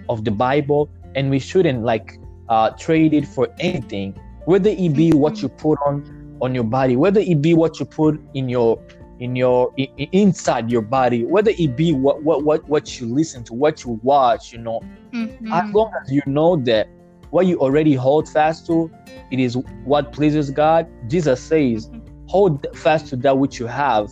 of 0.08 0.24
the 0.24 0.30
Bible, 0.30 0.90
and 1.14 1.30
we 1.30 1.38
shouldn't 1.38 1.84
like 1.84 2.18
uh, 2.48 2.70
trade 2.70 3.14
it 3.14 3.26
for 3.26 3.48
anything. 3.60 4.18
Whether 4.44 4.70
it 4.70 4.94
be 4.94 5.12
what 5.12 5.34
mm-hmm. 5.34 5.46
you 5.46 5.48
put 5.50 5.78
on 5.86 6.36
on 6.42 6.54
your 6.54 6.64
body, 6.64 6.96
whether 6.96 7.20
it 7.20 7.40
be 7.40 7.54
what 7.54 7.78
you 7.78 7.86
put 7.86 8.20
in 8.34 8.48
your 8.48 8.82
in 9.20 9.36
your 9.36 9.72
in, 9.76 9.88
inside 10.12 10.70
your 10.70 10.82
body, 10.82 11.24
whether 11.24 11.52
it 11.56 11.76
be 11.76 11.92
what 11.92 12.22
what 12.22 12.42
what 12.42 12.68
what 12.68 13.00
you 13.00 13.06
listen 13.06 13.44
to, 13.44 13.54
what 13.54 13.84
you 13.84 14.00
watch, 14.02 14.52
you 14.52 14.58
know, 14.58 14.80
Mhm. 15.12 15.52
as 15.52 15.72
long 15.74 15.92
as 16.00 16.10
you 16.10 16.22
know 16.26 16.56
that 16.56 16.88
what 17.30 17.46
you 17.46 17.58
already 17.58 17.94
hold 17.94 18.28
fast 18.28 18.66
to, 18.66 18.90
it 19.30 19.38
is 19.38 19.56
what 19.84 20.12
pleases 20.12 20.50
God. 20.50 20.86
Jesus 21.08 21.40
says, 21.40 21.88
Mhm. 21.88 22.02
hold 22.26 22.66
fast 22.74 23.06
to 23.08 23.16
that 23.16 23.38
which 23.38 23.58
you 23.58 23.66
have, 23.66 24.08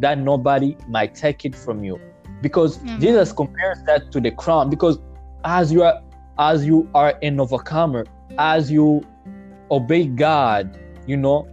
that 0.00 0.18
nobody 0.18 0.76
might 0.88 1.14
take 1.14 1.44
it 1.44 1.54
from 1.54 1.84
you. 1.84 1.98
Because 2.42 2.78
Mhm. 2.78 3.00
Jesus 3.00 3.32
compares 3.32 3.78
that 3.86 4.10
to 4.12 4.20
the 4.20 4.30
crown. 4.30 4.70
Because 4.70 4.98
as 5.44 5.72
you 5.72 5.82
are 5.82 6.00
as 6.36 6.66
you 6.66 6.88
are 6.94 7.14
an 7.22 7.38
overcomer, 7.38 8.04
as 8.38 8.70
you 8.70 9.02
obey 9.70 10.06
God, 10.06 10.76
you 11.06 11.16
know, 11.16 11.46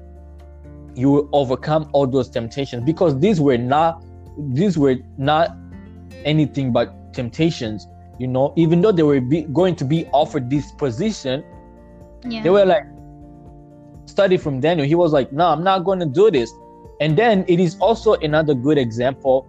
you 0.96 1.12
will 1.12 1.30
overcome 1.34 1.88
all 1.94 2.08
those 2.08 2.30
temptations. 2.30 2.84
Because 2.84 3.20
these 3.20 3.39
were 3.39 3.58
not 3.58 4.03
these 4.53 4.77
were 4.77 4.96
not 5.18 5.56
anything 6.25 6.72
but 6.72 7.13
temptations. 7.13 7.86
You 8.21 8.27
know, 8.27 8.53
even 8.55 8.81
though 8.81 8.91
they 8.91 9.01
were 9.03 9.19
be, 9.19 9.41
going 9.59 9.75
to 9.77 9.85
be 9.85 10.05
offered 10.13 10.49
this 10.49 10.71
position, 10.71 11.43
Yeah. 12.23 12.43
they 12.43 12.51
were 12.51 12.65
like 12.65 12.85
study 14.05 14.37
from 14.37 14.59
daniel. 14.59 14.85
He 14.87 14.95
was 14.95 15.11
like 15.13 15.31
no 15.31 15.47
i'm 15.47 15.63
not 15.63 15.79
going 15.85 15.99
to 15.99 16.05
do 16.05 16.29
this. 16.29 16.53
And 16.99 17.17
then 17.17 17.45
it 17.47 17.59
is 17.59 17.75
also 17.79 18.13
another 18.15 18.53
good 18.53 18.77
example 18.77 19.47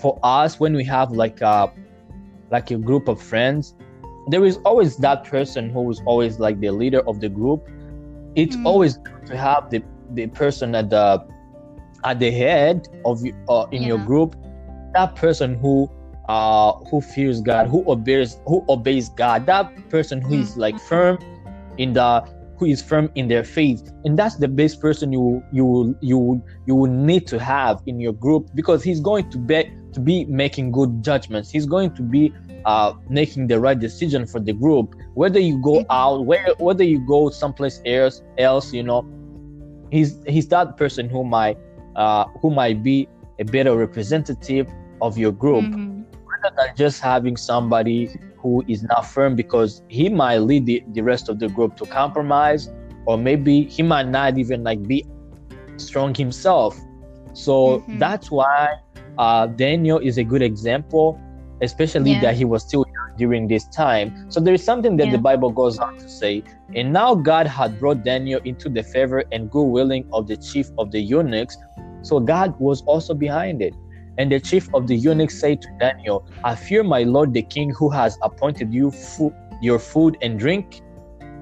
for 0.00 0.18
us 0.22 0.60
when 0.60 0.74
we 0.74 0.84
have 0.84 1.10
like 1.10 1.40
a 1.40 1.72
like 2.50 2.70
a 2.70 2.76
group 2.76 3.08
of 3.08 3.20
friends. 3.20 3.74
There 4.28 4.44
is 4.44 4.58
always 4.64 4.96
that 4.98 5.24
person 5.24 5.70
who 5.70 5.90
is 5.90 6.00
always 6.06 6.38
like 6.38 6.60
the 6.60 6.70
leader 6.70 7.02
of 7.08 7.20
the 7.20 7.28
group. 7.28 7.66
It's 8.36 8.56
Mm. 8.56 8.66
always 8.66 8.96
good 8.98 9.26
to 9.30 9.36
have 9.36 9.70
the 9.70 9.82
the 10.14 10.26
person 10.28 10.74
at 10.74 10.90
the 10.90 11.06
at 12.04 12.20
the 12.20 12.30
head 12.30 12.86
of 13.04 13.22
uh, 13.48 13.66
in 13.72 13.82
your 13.82 13.98
group. 13.98 14.36
That 14.94 15.16
person 15.16 15.54
who 15.62 15.90
uh 16.28 16.72
who 16.90 17.00
fears 17.00 17.40
god 17.40 17.68
who 17.68 17.84
obeys 17.90 18.38
who 18.46 18.64
obeys 18.68 19.08
god. 19.10 19.46
That 19.46 19.70
person 19.90 20.20
who 20.22 20.34
is 20.34 20.56
like 20.56 20.78
firm 20.80 21.18
in 21.76 21.92
the 21.92 22.22
who 22.56 22.66
is 22.66 22.80
firm 22.80 23.10
in 23.14 23.28
their 23.28 23.42
faith. 23.44 23.82
And 24.04 24.16
that's 24.18 24.36
the 24.36 24.48
best 24.48 24.80
person 24.80 25.12
you 25.12 25.42
you 25.52 25.64
will 25.66 25.94
you 26.00 26.42
you 26.66 26.74
will 26.74 26.90
need 26.90 27.26
to 27.26 27.38
have 27.38 27.82
in 27.86 28.00
your 28.00 28.12
group 28.12 28.48
because 28.54 28.82
he's 28.82 29.00
going 29.00 29.28
to 29.30 29.38
be 29.38 29.70
to 29.92 30.00
be 30.00 30.24
making 30.26 30.72
good 30.72 31.02
judgments. 31.04 31.50
He's 31.50 31.66
going 31.66 31.94
to 31.94 32.02
be 32.02 32.32
uh 32.64 32.94
making 33.10 33.48
the 33.48 33.60
right 33.60 33.78
decision 33.78 34.26
for 34.26 34.40
the 34.40 34.52
group. 34.54 34.94
Whether 35.14 35.40
you 35.40 35.60
go 35.60 35.84
out 35.90 36.24
where 36.26 36.46
whether 36.58 36.84
you 36.84 37.00
go 37.06 37.28
someplace 37.30 37.82
else 37.84 38.22
else 38.38 38.72
you 38.72 38.82
know 38.82 39.04
he's 39.90 40.18
he's 40.26 40.48
that 40.48 40.76
person 40.76 41.08
who 41.08 41.24
might 41.24 41.58
uh 41.96 42.24
who 42.40 42.50
might 42.50 42.82
be 42.82 43.08
a 43.40 43.44
better 43.44 43.76
representative 43.76 44.68
of 45.02 45.18
your 45.18 45.32
group. 45.32 45.64
Mhm. 45.64 46.03
Rather 46.44 46.56
than 46.56 46.76
just 46.76 47.00
having 47.00 47.36
somebody 47.36 48.10
who 48.38 48.62
is 48.68 48.82
not 48.82 49.06
firm 49.06 49.34
because 49.36 49.82
he 49.88 50.08
might 50.08 50.38
lead 50.38 50.66
the, 50.66 50.82
the 50.92 51.00
rest 51.02 51.28
of 51.28 51.38
the 51.38 51.48
group 51.48 51.76
to 51.76 51.86
compromise 51.86 52.68
or 53.06 53.16
maybe 53.18 53.64
he 53.64 53.82
might 53.82 54.08
not 54.08 54.38
even 54.38 54.62
like 54.62 54.82
be 54.86 55.04
strong 55.76 56.14
himself 56.14 56.78
so 57.32 57.80
Mhm. 57.88 57.98
that's 57.98 58.30
why 58.30 58.76
uh, 59.18 59.46
daniel 59.46 59.98
is 59.98 60.18
a 60.18 60.24
good 60.24 60.42
example 60.42 61.20
especially 61.62 62.12
Yeah. 62.12 62.20
that 62.20 62.34
he 62.36 62.44
was 62.44 62.62
still 62.62 62.84
during 63.16 63.46
this 63.48 63.64
time 63.68 64.26
so 64.28 64.40
there 64.40 64.54
is 64.54 64.64
something 64.64 64.96
that 64.96 65.06
Yeah. 65.06 65.12
the 65.12 65.18
bible 65.18 65.50
goes 65.50 65.78
on 65.78 65.96
to 65.98 66.08
say 66.08 66.42
and 66.74 66.92
now 66.92 67.14
god 67.14 67.46
had 67.46 67.78
brought 67.78 68.04
daniel 68.04 68.40
into 68.44 68.68
the 68.68 68.82
favor 68.82 69.22
and 69.32 69.50
good 69.50 69.64
willing 69.64 70.04
of 70.12 70.26
the 70.26 70.36
chief 70.36 70.70
of 70.78 70.90
the 70.90 71.00
eunuchs 71.00 71.56
so 72.02 72.18
god 72.20 72.54
was 72.58 72.82
also 72.86 73.14
behind 73.14 73.62
it 73.62 73.74
and 74.18 74.30
the 74.30 74.40
chief 74.40 74.68
of 74.74 74.86
the 74.86 74.96
eunuchs 74.96 75.40
said 75.40 75.60
to 75.62 75.68
Daniel, 75.80 76.26
I 76.44 76.54
fear 76.54 76.82
my 76.82 77.02
lord 77.02 77.32
the 77.32 77.42
king 77.42 77.70
who 77.70 77.90
has 77.90 78.16
appointed 78.22 78.72
you 78.72 78.90
fo- 78.90 79.34
your 79.60 79.78
food 79.78 80.16
and 80.22 80.38
drink. 80.38 80.80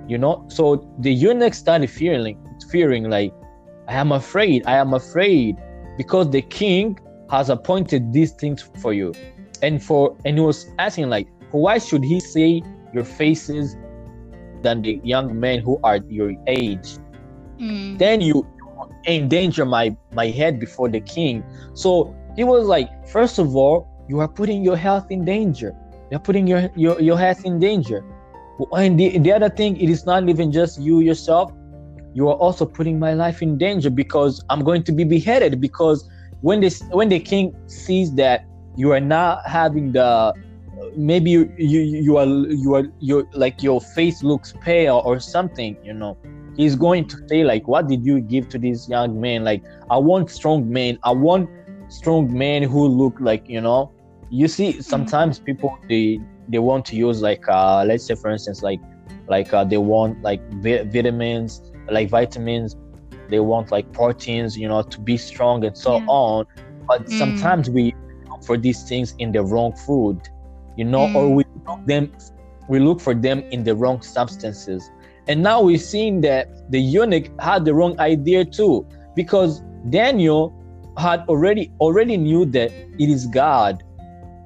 You 0.08 0.18
know, 0.18 0.44
so 0.48 0.88
the 0.98 1.12
eunuch 1.12 1.54
started 1.54 1.90
fearing, 1.90 2.38
fearing 2.70 3.08
like, 3.08 3.32
I 3.88 3.94
am 3.94 4.12
afraid, 4.12 4.64
I 4.66 4.76
am 4.76 4.94
afraid, 4.94 5.56
because 5.96 6.30
the 6.30 6.42
king 6.42 6.98
has 7.30 7.50
appointed 7.50 8.12
these 8.12 8.32
things 8.32 8.62
for 8.80 8.92
you. 8.92 9.12
And 9.62 9.82
for 9.82 10.16
and 10.24 10.37
he 10.38 10.44
was 10.44 10.66
asking 10.78 11.08
like, 11.08 11.28
why 11.52 11.78
should 11.78 12.04
he 12.04 12.20
say 12.20 12.62
your 12.92 13.04
faces 13.04 13.76
than 14.62 14.82
the 14.82 15.00
young 15.04 15.38
men 15.38 15.61
who 15.61 15.78
are 15.85 15.98
your 16.08 16.32
age? 16.46 16.98
Mm. 17.61 17.98
then 17.98 18.20
you 18.20 18.44
endanger 19.06 19.64
my 19.64 19.96
my 20.12 20.26
head 20.26 20.58
before 20.58 20.88
the 20.88 21.00
king 21.00 21.44
so 21.74 22.14
he 22.37 22.45
was 22.45 22.66
like 22.66 22.88
first 23.09 23.38
of 23.38 23.55
all 23.57 23.88
you 24.09 24.21
are 24.21 24.29
putting 24.29 24.62
your 24.64 24.77
health 24.77 25.11
in 25.11 25.25
danger. 25.25 25.75
You're 26.11 26.21
putting 26.21 26.47
your 26.47 26.71
your, 26.77 27.01
your 27.01 27.18
health 27.18 27.45
in 27.45 27.59
danger. 27.59 28.05
And 28.73 28.99
the, 28.99 29.18
the 29.18 29.33
other 29.33 29.49
thing 29.49 29.77
it 29.81 29.88
is 29.88 30.05
not 30.05 30.29
even 30.29 30.53
just 30.53 30.81
you 30.81 31.01
yourself. 31.01 31.53
You 32.14 32.29
are 32.29 32.35
also 32.35 32.66
putting 32.66 32.99
my 32.99 33.14
life 33.14 33.40
in 33.40 33.57
danger 33.57 33.88
because 33.88 34.45
i'm 34.51 34.62
going 34.62 34.83
to 34.85 34.92
be 34.92 35.05
beheaded 35.05 35.61
because 35.61 36.07
when 36.42 36.61
this 36.61 36.83
when 36.90 37.09
the 37.09 37.18
king 37.18 37.55
sees 37.66 38.14
that 38.16 38.45
you 38.77 38.92
are 38.92 39.01
not 39.01 39.47
having 39.47 39.92
the 39.92 40.35
maybe 40.97 41.31
you 41.31 41.53
you, 41.57 41.81
you 41.81 42.16
are 42.18 42.27
you 42.27 42.75
are 42.75 42.85
you 43.01 43.27
like 43.33 43.62
your 43.62 43.81
face 43.81 44.23
looks 44.23 44.53
pale 44.61 45.03
or 45.05 45.18
something 45.21 45.77
you 45.83 45.95
know. 45.95 46.16
He's 46.55 46.77
going 46.77 47.09
to 47.09 47.16
say 47.29 47.45
like 47.45 47.66
what 47.66 47.88
did 47.88 48.05
you 48.05 48.21
give 48.21 48.49
to 48.51 48.59
this 48.59 48.88
young 48.88 49.18
man? 49.21 49.45
Like 49.45 49.62
i 49.90 49.97
want 49.97 50.31
strong 50.31 50.71
men. 50.71 50.99
I 51.03 51.12
want 51.12 51.49
strong 51.92 52.33
men 52.37 52.62
who 52.62 52.87
look 52.88 53.14
like 53.20 53.42
you 53.48 53.61
know 53.61 53.90
you 54.31 54.48
see 54.48 54.81
sometimes 54.83 55.40
people 55.40 55.70
they 55.88 56.20
they 56.48 56.59
want 56.59 56.85
to 56.87 56.96
use 56.96 57.22
like 57.22 57.42
uh 57.48 57.85
let's 57.87 58.07
say 58.07 58.14
for 58.20 58.31
instance 58.31 58.62
like 58.62 58.81
like 59.28 59.52
uh, 59.55 59.64
they 59.64 59.78
want 59.78 60.18
like 60.22 60.42
vi- 60.50 60.85
vitamins 60.92 61.61
like 61.90 62.11
vitamins 62.11 62.74
they 63.28 63.40
want 63.40 63.70
like 63.70 63.87
proteins 63.92 64.57
you 64.57 64.68
know 64.68 64.83
to 64.90 65.00
be 65.00 65.16
strong 65.16 65.64
and 65.64 65.76
so 65.76 66.00
Yeah. 66.00 66.07
on 66.07 66.44
but 66.88 67.09
Mm. 67.09 67.09
sometimes 67.09 67.70
we 67.70 67.92
look 68.31 68.40
for 68.46 68.57
these 68.59 68.85
things 68.88 69.14
in 69.18 69.33
the 69.33 69.42
wrong 69.42 69.72
food 69.87 70.18
you 70.76 70.85
know 70.85 71.11
or 71.14 71.28
Mm. 71.28 71.35
we 71.35 71.44
look 71.66 71.81
them 71.87 72.11
we 72.68 72.78
look 72.81 73.00
for 73.00 73.14
them 73.14 73.42
in 73.50 73.64
the 73.64 73.74
wrong 73.74 74.00
substances 74.02 74.90
and 75.28 75.42
now 75.42 75.62
we're 75.62 75.78
seeing 75.78 76.20
that 76.20 76.48
the 76.68 76.81
eunuch 76.81 77.28
had 77.40 77.64
the 77.64 77.74
wrong 77.74 77.94
idea 78.00 78.44
too 78.44 78.87
because 79.14 79.62
daniel 79.90 80.55
had 80.98 81.20
already 81.28 81.72
already 81.81 82.16
knew 82.16 82.44
that 82.46 82.70
it 82.98 83.09
is 83.09 83.26
god 83.26 83.83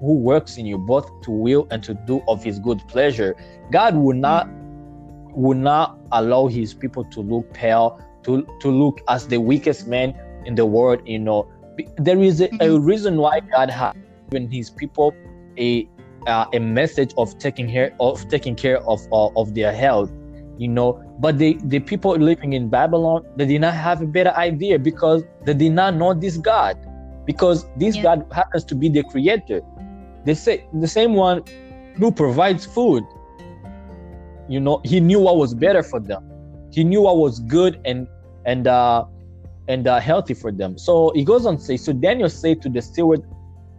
who 0.00 0.14
works 0.14 0.56
in 0.58 0.66
you 0.66 0.78
both 0.78 1.08
to 1.22 1.30
will 1.30 1.66
and 1.70 1.82
to 1.82 1.94
do 2.06 2.22
of 2.28 2.44
his 2.44 2.58
good 2.58 2.80
pleasure. 2.88 3.34
God 3.72 3.94
will 3.96 4.16
not 4.16 4.48
will 5.32 5.56
not 5.56 5.98
allow 6.12 6.46
his 6.46 6.74
people 6.74 7.04
to 7.04 7.20
look 7.20 7.52
pale 7.52 8.00
to 8.24 8.46
to 8.60 8.70
look 8.70 9.00
as 9.08 9.26
the 9.26 9.38
weakest 9.38 9.86
man 9.86 10.14
in 10.44 10.54
the 10.54 10.66
world 10.66 11.00
you 11.06 11.18
know. 11.18 11.48
There 11.98 12.20
is 12.22 12.40
a, 12.40 12.46
a 12.60 12.68
Mhm. 12.68 12.86
reason 12.86 13.16
why 13.16 13.40
god 13.40 13.70
has 13.70 13.94
given 14.30 14.50
his 14.50 14.70
people 14.70 15.14
a 15.58 15.88
uh, 16.26 16.46
a 16.52 16.58
message 16.58 17.12
of 17.16 17.38
taking 17.38 17.68
care 17.70 17.94
of 18.00 18.26
taking 18.28 18.54
care 18.54 18.78
of 18.88 19.00
uh, 19.12 19.28
of 19.36 19.54
their 19.54 19.72
health 19.72 20.10
you 20.58 20.68
know 20.68 21.02
but 21.18 21.38
the 21.38 21.58
the 21.64 21.80
people 21.80 22.16
living 22.16 22.52
in 22.54 22.68
babylon 22.68 23.22
they 23.36 23.46
did 23.46 23.60
not 23.60 23.74
have 23.74 24.00
a 24.02 24.06
better 24.06 24.30
idea 24.36 24.78
because 24.78 25.22
they 25.44 25.54
did 25.54 25.72
not 25.72 25.94
know 25.94 26.14
this 26.14 26.36
god. 26.36 26.76
Because 27.26 27.66
this 27.76 27.96
Yeah. 27.96 28.02
god 28.02 28.26
happens 28.32 28.64
to 28.66 28.74
be 28.76 28.88
the 28.88 29.02
creator. 29.02 29.60
They 30.24 30.34
say 30.34 30.64
the 30.72 30.86
same 30.88 31.14
one 31.14 31.42
who 31.98 32.10
provides 32.12 32.64
food 32.66 33.04
you 34.48 34.60
know 34.60 34.80
he 34.84 35.00
knew 35.00 35.20
what 35.20 35.36
was 35.36 35.54
better 35.54 35.82
for 35.82 36.00
them. 36.00 36.22
He 36.70 36.84
knew 36.84 37.02
what 37.02 37.18
was 37.18 37.40
good 37.40 37.80
and 37.84 38.06
and 38.44 38.66
uh 38.66 39.04
and 39.68 39.86
uh, 39.88 39.98
healthy 39.98 40.34
for 40.34 40.52
them. 40.52 40.78
So 40.78 41.10
he 41.14 41.24
goes 41.24 41.46
on 41.46 41.56
to 41.56 41.62
say 41.62 41.76
so 41.76 41.92
daniel 41.92 42.28
said 42.28 42.62
to 42.62 42.68
the 42.68 42.80
steward 42.80 43.22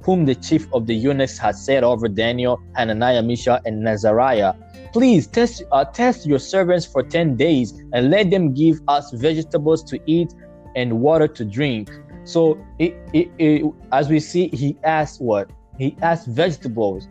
whom 0.02 0.26
the 0.26 0.36
chief 0.36 0.68
of 0.74 0.88
the 0.88 0.96
eunuchs 0.96 1.38
had 1.38 1.56
set 1.56 1.84
over 1.84 2.08
daniel 2.08 2.62
hananiah 2.76 3.22
mishael 3.22 3.60
and 3.66 3.88
azariah 3.88 4.54
please 4.94 5.28
test 5.28 5.64
uh, 5.72 5.86
test 5.86 6.26
your 6.26 6.40
servants 6.40 6.86
for 6.86 7.04
10 7.04 7.36
days 7.36 7.74
and 7.94 8.10
let 8.10 8.32
them 8.32 8.54
give 8.54 8.80
us 8.88 9.12
vegetables 9.12 9.84
to 9.84 10.00
eat 10.06 10.34
and 10.76 11.02
water 11.02 11.28
to 11.28 11.46
drink. 11.46 11.92
So 12.24 12.58
it, 12.80 12.96
it, 13.14 13.32
it, 13.38 13.72
as 13.92 14.10
we 14.10 14.20
see 14.20 14.48
he 14.50 14.78
asked 14.84 15.22
what? 15.22 15.52
He 15.78 15.96
asked 16.02 16.28
vegetables 16.28 17.08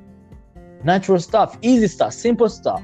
natural 0.84 1.18
stuff 1.18 1.56
easy 1.62 1.88
stuff 1.88 2.12
simple 2.12 2.48
stuff. 2.48 2.82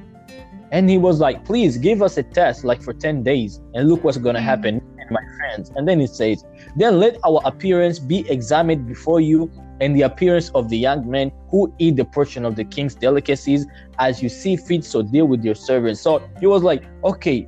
And 0.70 0.88
he 0.88 0.98
was 0.98 1.20
like 1.20 1.44
please 1.44 1.76
give 1.76 2.00
us 2.00 2.16
a 2.16 2.22
test 2.22 2.64
like 2.64 2.82
for 2.82 2.92
10 2.92 3.22
days 3.22 3.60
and 3.74 3.88
look 3.88 4.04
what's 4.04 4.18
going 4.18 4.34
to 4.34 4.40
happen 4.40 4.80
my 5.10 5.22
friends. 5.36 5.70
And 5.76 5.86
then 5.86 6.00
it 6.00 6.10
says 6.10 6.44
then 6.76 6.98
let 6.98 7.18
our 7.24 7.40
appearance 7.44 7.98
be 7.98 8.28
examined 8.30 8.86
before 8.86 9.20
you 9.20 9.50
and 9.82 9.94
the 9.94 10.02
appearance 10.02 10.48
of 10.54 10.68
the 10.70 10.78
young 10.78 11.08
men 11.10 11.30
who 11.50 11.72
eat 11.78 11.96
the 11.96 12.04
portion 12.04 12.46
of 12.46 12.56
the 12.56 12.64
king's 12.64 12.94
delicacies 12.94 13.66
as 13.98 14.22
you 14.22 14.28
see 14.28 14.56
fit 14.56 14.84
so 14.84 15.02
deal 15.02 15.26
with 15.26 15.44
your 15.44 15.54
servants 15.54 16.00
so 16.00 16.22
he 16.40 16.46
was 16.46 16.62
like 16.62 16.82
okay 17.04 17.46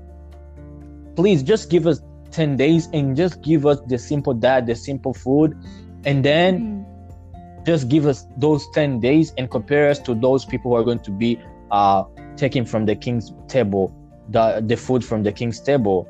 please 1.17 1.43
just 1.43 1.71
give 1.71 1.87
us 1.87 2.01
10 2.35 2.57
days 2.57 2.89
and 2.93 3.17
just 3.17 3.41
give 3.43 3.65
us 3.65 3.81
the 3.87 3.97
simple 3.97 4.35
diet, 4.35 4.67
the 4.67 4.75
simple 4.75 5.15
food, 5.15 5.57
and 6.05 6.25
then 6.25 6.85
mm. 6.85 7.65
just 7.65 7.89
give 7.89 8.07
us 8.07 8.27
those 8.37 8.69
10 8.75 9.01
days 9.01 9.33
and 9.39 9.51
compare 9.51 9.89
us 9.89 10.01
to 10.01 10.15
those 10.15 10.45
people 10.45 10.73
who 10.73 10.77
are 10.77 10.85
going 10.85 10.99
to 10.99 11.13
be 11.13 11.39
uh, 11.71 12.03
taking 12.37 12.65
from 12.65 12.87
the 12.87 12.97
king's 12.97 13.33
table, 13.47 13.95
the, 14.31 14.63
the 14.67 14.77
food 14.77 15.05
from 15.05 15.23
the 15.23 15.33
king's 15.33 15.61
table. 15.61 16.09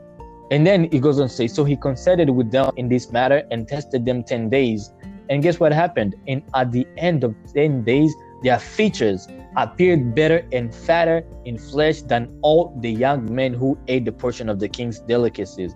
And 0.50 0.66
then 0.66 0.90
he 0.90 0.98
goes 0.98 1.20
on 1.20 1.28
to 1.28 1.34
say, 1.34 1.46
So 1.46 1.64
he 1.64 1.76
consulted 1.76 2.30
with 2.30 2.50
them 2.50 2.70
in 2.76 2.88
this 2.88 3.10
matter 3.12 3.46
and 3.50 3.68
tested 3.68 4.04
them 4.06 4.22
10 4.22 4.48
days. 4.50 4.92
And 5.30 5.42
guess 5.42 5.58
what 5.58 5.72
happened? 5.72 6.14
And 6.26 6.42
at 6.54 6.72
the 6.72 6.86
end 6.96 7.24
of 7.24 7.34
10 7.54 7.84
days, 7.84 8.14
their 8.42 8.58
features 8.58 9.26
appeared 9.56 10.14
better 10.14 10.46
and 10.52 10.74
fatter 10.74 11.24
in 11.44 11.58
flesh 11.58 12.02
than 12.02 12.38
all 12.42 12.76
the 12.80 12.90
young 12.90 13.34
men 13.34 13.54
who 13.54 13.78
ate 13.88 14.04
the 14.04 14.12
portion 14.12 14.48
of 14.48 14.58
the 14.60 14.68
king's 14.68 14.98
delicacies. 15.00 15.74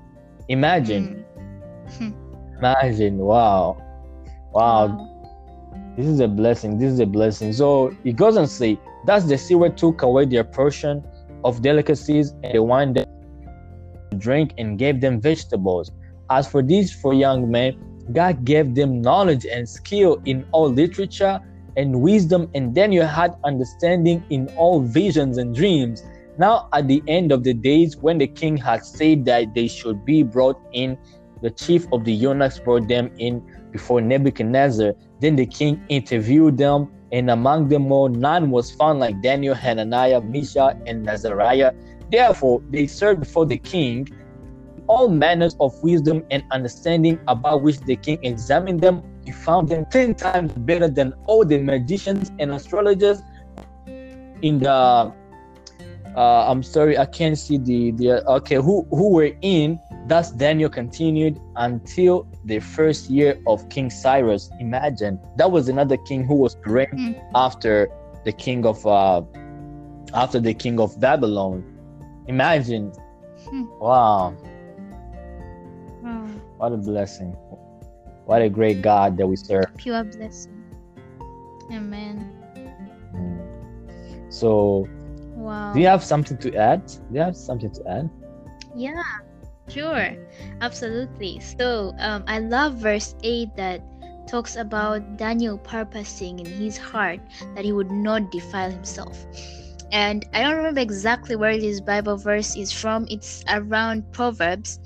Imagine. 0.48 1.24
Mm. 1.98 2.14
Imagine. 2.58 3.18
Wow. 3.18 3.82
Wow. 4.52 4.88
wow. 4.88 5.14
This 5.96 6.06
is 6.06 6.20
a 6.20 6.28
blessing. 6.28 6.78
This 6.78 6.92
is 6.92 7.00
a 7.00 7.06
blessing. 7.06 7.52
So 7.52 7.96
he 8.04 8.12
goes 8.12 8.36
and 8.36 8.48
say, 8.48 8.78
Thus 9.06 9.24
the 9.24 9.38
steward 9.38 9.76
took 9.76 10.02
away 10.02 10.26
their 10.26 10.44
portion 10.44 11.02
of 11.44 11.62
delicacies 11.62 12.34
and 12.42 12.54
the 12.54 12.62
wine 12.62 12.92
they 12.92 13.04
drink 14.18 14.54
and 14.58 14.78
gave 14.78 15.00
them 15.00 15.20
vegetables. 15.20 15.90
As 16.30 16.48
for 16.48 16.62
these 16.62 16.92
four 16.92 17.14
young 17.14 17.50
men, 17.50 17.78
God 18.12 18.44
gave 18.44 18.74
them 18.74 19.02
knowledge 19.02 19.46
and 19.46 19.68
skill 19.68 20.20
in 20.24 20.46
all 20.52 20.70
literature 20.70 21.40
and 21.76 22.00
wisdom, 22.00 22.50
and 22.54 22.74
Daniel 22.74 23.06
had 23.06 23.36
understanding 23.44 24.24
in 24.30 24.48
all 24.56 24.80
visions 24.80 25.38
and 25.38 25.54
dreams. 25.54 26.02
Now, 26.38 26.68
at 26.72 26.88
the 26.88 27.02
end 27.06 27.32
of 27.32 27.44
the 27.44 27.54
days, 27.54 27.96
when 27.96 28.18
the 28.18 28.26
king 28.26 28.56
had 28.56 28.84
said 28.84 29.24
that 29.26 29.54
they 29.54 29.68
should 29.68 30.04
be 30.04 30.22
brought 30.22 30.60
in, 30.72 30.96
the 31.42 31.50
chief 31.50 31.86
of 31.92 32.04
the 32.04 32.12
eunuchs 32.12 32.58
brought 32.58 32.88
them 32.88 33.10
in 33.18 33.42
before 33.70 34.00
Nebuchadnezzar. 34.00 34.94
Then 35.20 35.36
the 35.36 35.46
king 35.46 35.82
interviewed 35.88 36.58
them, 36.58 36.90
and 37.12 37.30
among 37.30 37.68
them 37.68 37.92
all, 37.92 38.08
none 38.08 38.50
was 38.50 38.70
found 38.70 39.00
like 39.00 39.20
Daniel, 39.22 39.54
Hananiah, 39.54 40.20
Mishael, 40.20 40.80
and 40.86 41.08
Azariah. 41.08 41.72
Therefore, 42.10 42.62
they 42.70 42.86
served 42.86 43.20
before 43.20 43.46
the 43.46 43.58
king 43.58 44.08
all 44.88 45.08
manners 45.08 45.56
of 45.60 45.80
wisdom 45.82 46.24
and 46.30 46.42
understanding 46.50 47.20
about 47.28 47.62
which 47.62 47.78
the 47.80 47.96
king 47.96 48.18
examined 48.22 48.80
them. 48.80 49.02
He 49.24 49.32
found 49.32 49.68
them 49.68 49.86
ten 49.90 50.14
times 50.14 50.52
better 50.52 50.88
than 50.88 51.12
all 51.26 51.44
the 51.44 51.58
magicians 51.58 52.32
and 52.38 52.50
astrologers 52.52 53.22
in 54.42 54.58
the. 54.58 55.12
Uh, 56.16 56.50
I'm 56.50 56.62
sorry, 56.62 56.98
I 56.98 57.06
can't 57.06 57.38
see 57.38 57.58
the 57.58 57.92
the 57.92 58.26
okay 58.28 58.56
who 58.56 58.86
who 58.90 59.12
were 59.12 59.30
in. 59.42 59.78
Thus 60.06 60.30
Daniel 60.30 60.70
continued 60.70 61.38
until 61.56 62.26
the 62.46 62.60
first 62.60 63.10
year 63.10 63.38
of 63.46 63.68
King 63.68 63.90
Cyrus. 63.90 64.50
Imagine 64.58 65.20
that 65.36 65.50
was 65.50 65.68
another 65.68 65.98
king 65.98 66.24
who 66.24 66.34
was 66.34 66.56
reigning 66.64 67.14
mm. 67.14 67.30
after 67.34 67.90
the 68.24 68.32
king 68.32 68.64
of 68.64 68.84
uh, 68.86 69.20
after 70.14 70.40
the 70.40 70.54
king 70.54 70.80
of 70.80 70.98
Babylon. 70.98 71.62
Imagine. 72.26 72.92
Hmm. 73.48 73.64
Wow. 73.78 74.36
What 76.58 76.72
a 76.72 76.76
blessing. 76.76 77.30
What 78.26 78.42
a 78.42 78.48
great 78.48 78.82
God 78.82 79.16
that 79.16 79.26
we 79.26 79.36
serve. 79.36 79.66
Pure 79.76 80.04
blessing. 80.04 80.64
Amen. 81.70 82.34
Mm. 83.14 84.32
So, 84.32 84.88
wow. 85.36 85.72
Do 85.72 85.80
you 85.80 85.86
have 85.86 86.02
something 86.02 86.36
to 86.38 86.54
add? 86.56 86.84
Do 86.86 87.14
you 87.14 87.20
have 87.20 87.36
something 87.36 87.70
to 87.70 87.88
add? 87.88 88.10
Yeah, 88.74 89.02
sure. 89.68 90.16
Absolutely. 90.60 91.38
So, 91.40 91.94
um, 91.98 92.24
I 92.26 92.40
love 92.40 92.74
verse 92.74 93.14
8 93.22 93.54
that 93.56 93.80
talks 94.26 94.56
about 94.56 95.16
Daniel 95.16 95.56
purposing 95.56 96.40
in 96.40 96.46
his 96.46 96.76
heart 96.76 97.20
that 97.54 97.64
he 97.64 97.72
would 97.72 97.92
not 97.92 98.32
defile 98.32 98.70
himself. 98.70 99.24
And 99.92 100.26
I 100.34 100.42
don't 100.42 100.56
remember 100.56 100.80
exactly 100.80 101.36
where 101.36 101.56
this 101.56 101.80
Bible 101.80 102.16
verse 102.16 102.56
is 102.56 102.72
from. 102.72 103.06
It's 103.08 103.44
around 103.48 104.10
Proverbs 104.12 104.80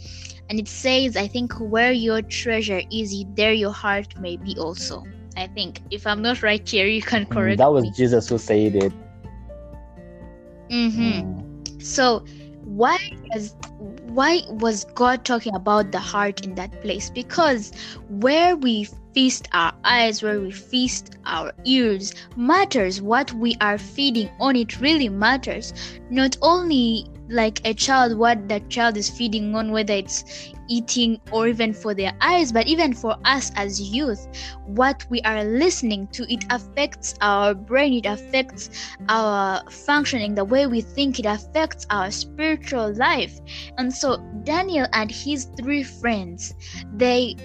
and 0.52 0.60
it 0.60 0.68
says 0.68 1.16
i 1.16 1.26
think 1.26 1.50
where 1.58 1.92
your 1.92 2.20
treasure 2.20 2.82
is 2.90 3.24
there 3.36 3.54
your 3.54 3.72
heart 3.72 4.14
may 4.20 4.36
be 4.36 4.54
also 4.58 5.02
i 5.34 5.46
think 5.46 5.80
if 5.90 6.06
i'm 6.06 6.20
not 6.20 6.42
right 6.42 6.68
here 6.68 6.86
you 6.86 7.00
can 7.00 7.24
mm, 7.24 7.30
correct 7.30 7.56
that 7.56 7.72
was 7.72 7.84
me. 7.84 7.92
jesus 7.96 8.28
who 8.28 8.36
said 8.36 8.74
it 8.76 8.92
mm-hmm. 10.68 11.00
Mm. 11.00 11.82
so 11.82 12.22
why 12.64 12.98
is 13.34 13.54
why 14.18 14.42
was 14.50 14.84
god 14.94 15.24
talking 15.24 15.54
about 15.54 15.90
the 15.90 15.98
heart 15.98 16.44
in 16.44 16.54
that 16.54 16.70
place 16.82 17.08
because 17.08 17.72
where 18.10 18.54
we 18.54 18.86
feast 19.14 19.48
our 19.52 19.72
eyes 19.84 20.22
where 20.22 20.38
we 20.38 20.50
feast 20.50 21.16
our 21.24 21.50
ears 21.64 22.14
matters 22.36 23.00
what 23.00 23.32
we 23.32 23.56
are 23.62 23.78
feeding 23.78 24.30
on 24.38 24.54
it 24.54 24.78
really 24.82 25.08
matters 25.08 25.72
not 26.10 26.36
only 26.42 27.06
like 27.28 27.60
a 27.64 27.72
child 27.74 28.18
what 28.18 28.48
that 28.48 28.68
child 28.68 28.96
is 28.96 29.08
feeding 29.08 29.54
on 29.54 29.72
whether 29.72 29.94
it's 29.94 30.52
eating 30.68 31.20
or 31.32 31.48
even 31.48 31.72
for 31.72 31.94
their 31.94 32.12
eyes 32.20 32.52
but 32.52 32.66
even 32.66 32.92
for 32.92 33.16
us 33.24 33.50
as 33.56 33.80
youth 33.80 34.26
what 34.66 35.04
we 35.10 35.20
are 35.22 35.44
listening 35.44 36.06
to 36.08 36.30
it 36.32 36.44
affects 36.50 37.14
our 37.20 37.54
brain 37.54 37.92
it 37.94 38.06
affects 38.06 38.70
our 39.08 39.62
functioning 39.70 40.34
the 40.34 40.44
way 40.44 40.66
we 40.66 40.80
think 40.80 41.18
it 41.18 41.26
affects 41.26 41.86
our 41.90 42.10
spiritual 42.10 42.92
life. 42.94 43.38
And 43.78 43.92
so 43.92 44.16
daniel 44.44 44.86
and 44.92 45.10
his 45.10 45.48
three 45.58 45.82
friends 45.82 46.54
they 46.94 47.36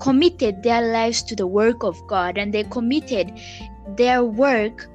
committed 0.00 0.62
their 0.62 0.92
lives 0.92 1.22
to 1.22 1.36
the 1.36 1.46
work 1.46 1.84
of 1.84 2.00
god 2.06 2.38
and 2.38 2.52
they 2.52 2.64
committed 2.64 3.32
their 3.96 4.24
work 4.24 4.88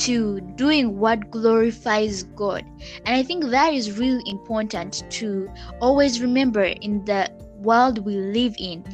to 0.00 0.40
doing 0.56 0.98
what 0.98 1.30
glorifies 1.30 2.22
God. 2.22 2.64
And 3.04 3.14
I 3.16 3.22
think 3.22 3.44
that 3.46 3.74
is 3.74 3.98
really 3.98 4.22
important 4.26 5.04
to 5.10 5.50
always 5.80 6.20
remember 6.20 6.62
in 6.62 7.04
the 7.04 7.30
world 7.56 8.04
we 8.04 8.16
live 8.16 8.54
in. 8.58 8.84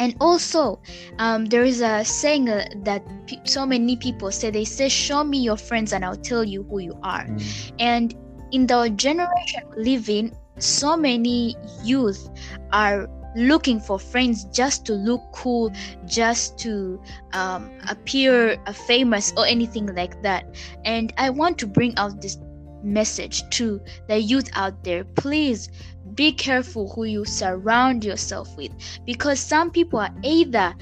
And 0.00 0.16
also, 0.20 0.80
um, 1.18 1.46
there 1.46 1.62
is 1.62 1.80
a 1.80 2.04
saying 2.04 2.48
uh, 2.48 2.66
that 2.82 3.04
pe- 3.28 3.38
so 3.44 3.64
many 3.64 3.96
people 3.96 4.32
say, 4.32 4.50
they 4.50 4.64
say, 4.64 4.88
Show 4.88 5.22
me 5.22 5.38
your 5.38 5.56
friends 5.56 5.92
and 5.92 6.04
I'll 6.04 6.16
tell 6.16 6.42
you 6.42 6.64
who 6.64 6.80
you 6.80 6.98
are. 7.04 7.24
Mm. 7.24 7.72
And 7.78 8.14
in 8.50 8.66
the 8.66 8.90
generation 8.90 9.62
we 9.76 9.84
live 9.84 10.08
in, 10.08 10.34
so 10.58 10.96
many 10.96 11.56
youth 11.84 12.28
are 12.72 13.08
looking 13.34 13.80
for 13.80 13.98
friends 13.98 14.44
just 14.46 14.84
to 14.86 14.94
look 14.94 15.22
cool, 15.32 15.72
just 16.06 16.58
to 16.58 17.00
um, 17.32 17.70
appear 17.88 18.56
famous 18.86 19.32
or 19.36 19.46
anything 19.46 19.94
like 19.94 20.22
that. 20.22 20.44
And 20.84 21.12
I 21.18 21.30
want 21.30 21.58
to 21.58 21.66
bring 21.66 21.96
out 21.96 22.20
this 22.20 22.38
message 22.82 23.48
to 23.50 23.80
the 24.08 24.18
youth 24.18 24.50
out 24.54 24.84
there. 24.84 25.04
Please 25.04 25.70
be 26.14 26.32
careful 26.32 26.92
who 26.92 27.04
you 27.04 27.24
surround 27.24 28.04
yourself 28.04 28.56
with 28.56 28.72
because 29.04 29.40
some 29.40 29.70
people 29.70 29.98
are 29.98 30.14
either 30.22 30.74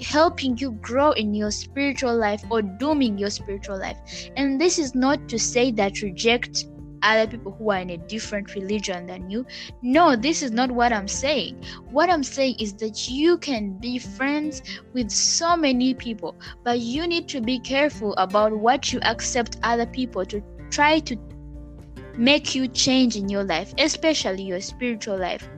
helping 0.00 0.56
you 0.58 0.72
grow 0.82 1.12
in 1.12 1.34
your 1.34 1.50
spiritual 1.50 2.16
life 2.16 2.42
or 2.50 2.62
dooming 2.62 3.18
your 3.18 3.30
spiritual 3.30 3.78
life. 3.78 3.98
And 4.36 4.60
this 4.60 4.78
is 4.78 4.94
not 4.94 5.28
to 5.28 5.38
say 5.38 5.70
that 5.72 6.02
reject 6.02 6.66
other 7.04 7.30
people 7.30 7.52
who 7.52 7.70
are 7.70 7.78
in 7.78 7.90
a 7.90 7.98
different 7.98 8.54
religion 8.54 9.06
than 9.06 9.30
you. 9.30 9.46
No, 9.82 10.16
this 10.16 10.42
is 10.42 10.50
not 10.50 10.70
what 10.70 10.92
I'm 10.92 11.08
saying. 11.08 11.64
What 11.90 12.10
I'm 12.10 12.24
saying 12.24 12.56
is 12.58 12.72
that 12.74 13.08
you 13.08 13.38
can 13.38 13.78
be 13.78 13.98
friends 13.98 14.62
with 14.92 15.10
so 15.10 15.56
many 15.56 15.94
people, 15.94 16.36
but 16.64 16.80
you 16.80 17.06
need 17.06 17.28
to 17.28 17.40
be 17.40 17.58
careful 17.58 18.14
about 18.16 18.56
what 18.56 18.92
you 18.92 19.00
accept 19.02 19.58
other 19.62 19.86
people 19.86 20.24
to 20.26 20.42
try 20.70 20.98
to 21.00 21.16
make 22.16 22.54
you 22.54 22.68
change 22.68 23.16
in 23.16 23.28
your 23.28 23.44
life, 23.44 23.74
especially 23.78 24.42
your 24.42 24.60
spiritual 24.60 25.18
life. 25.18 25.48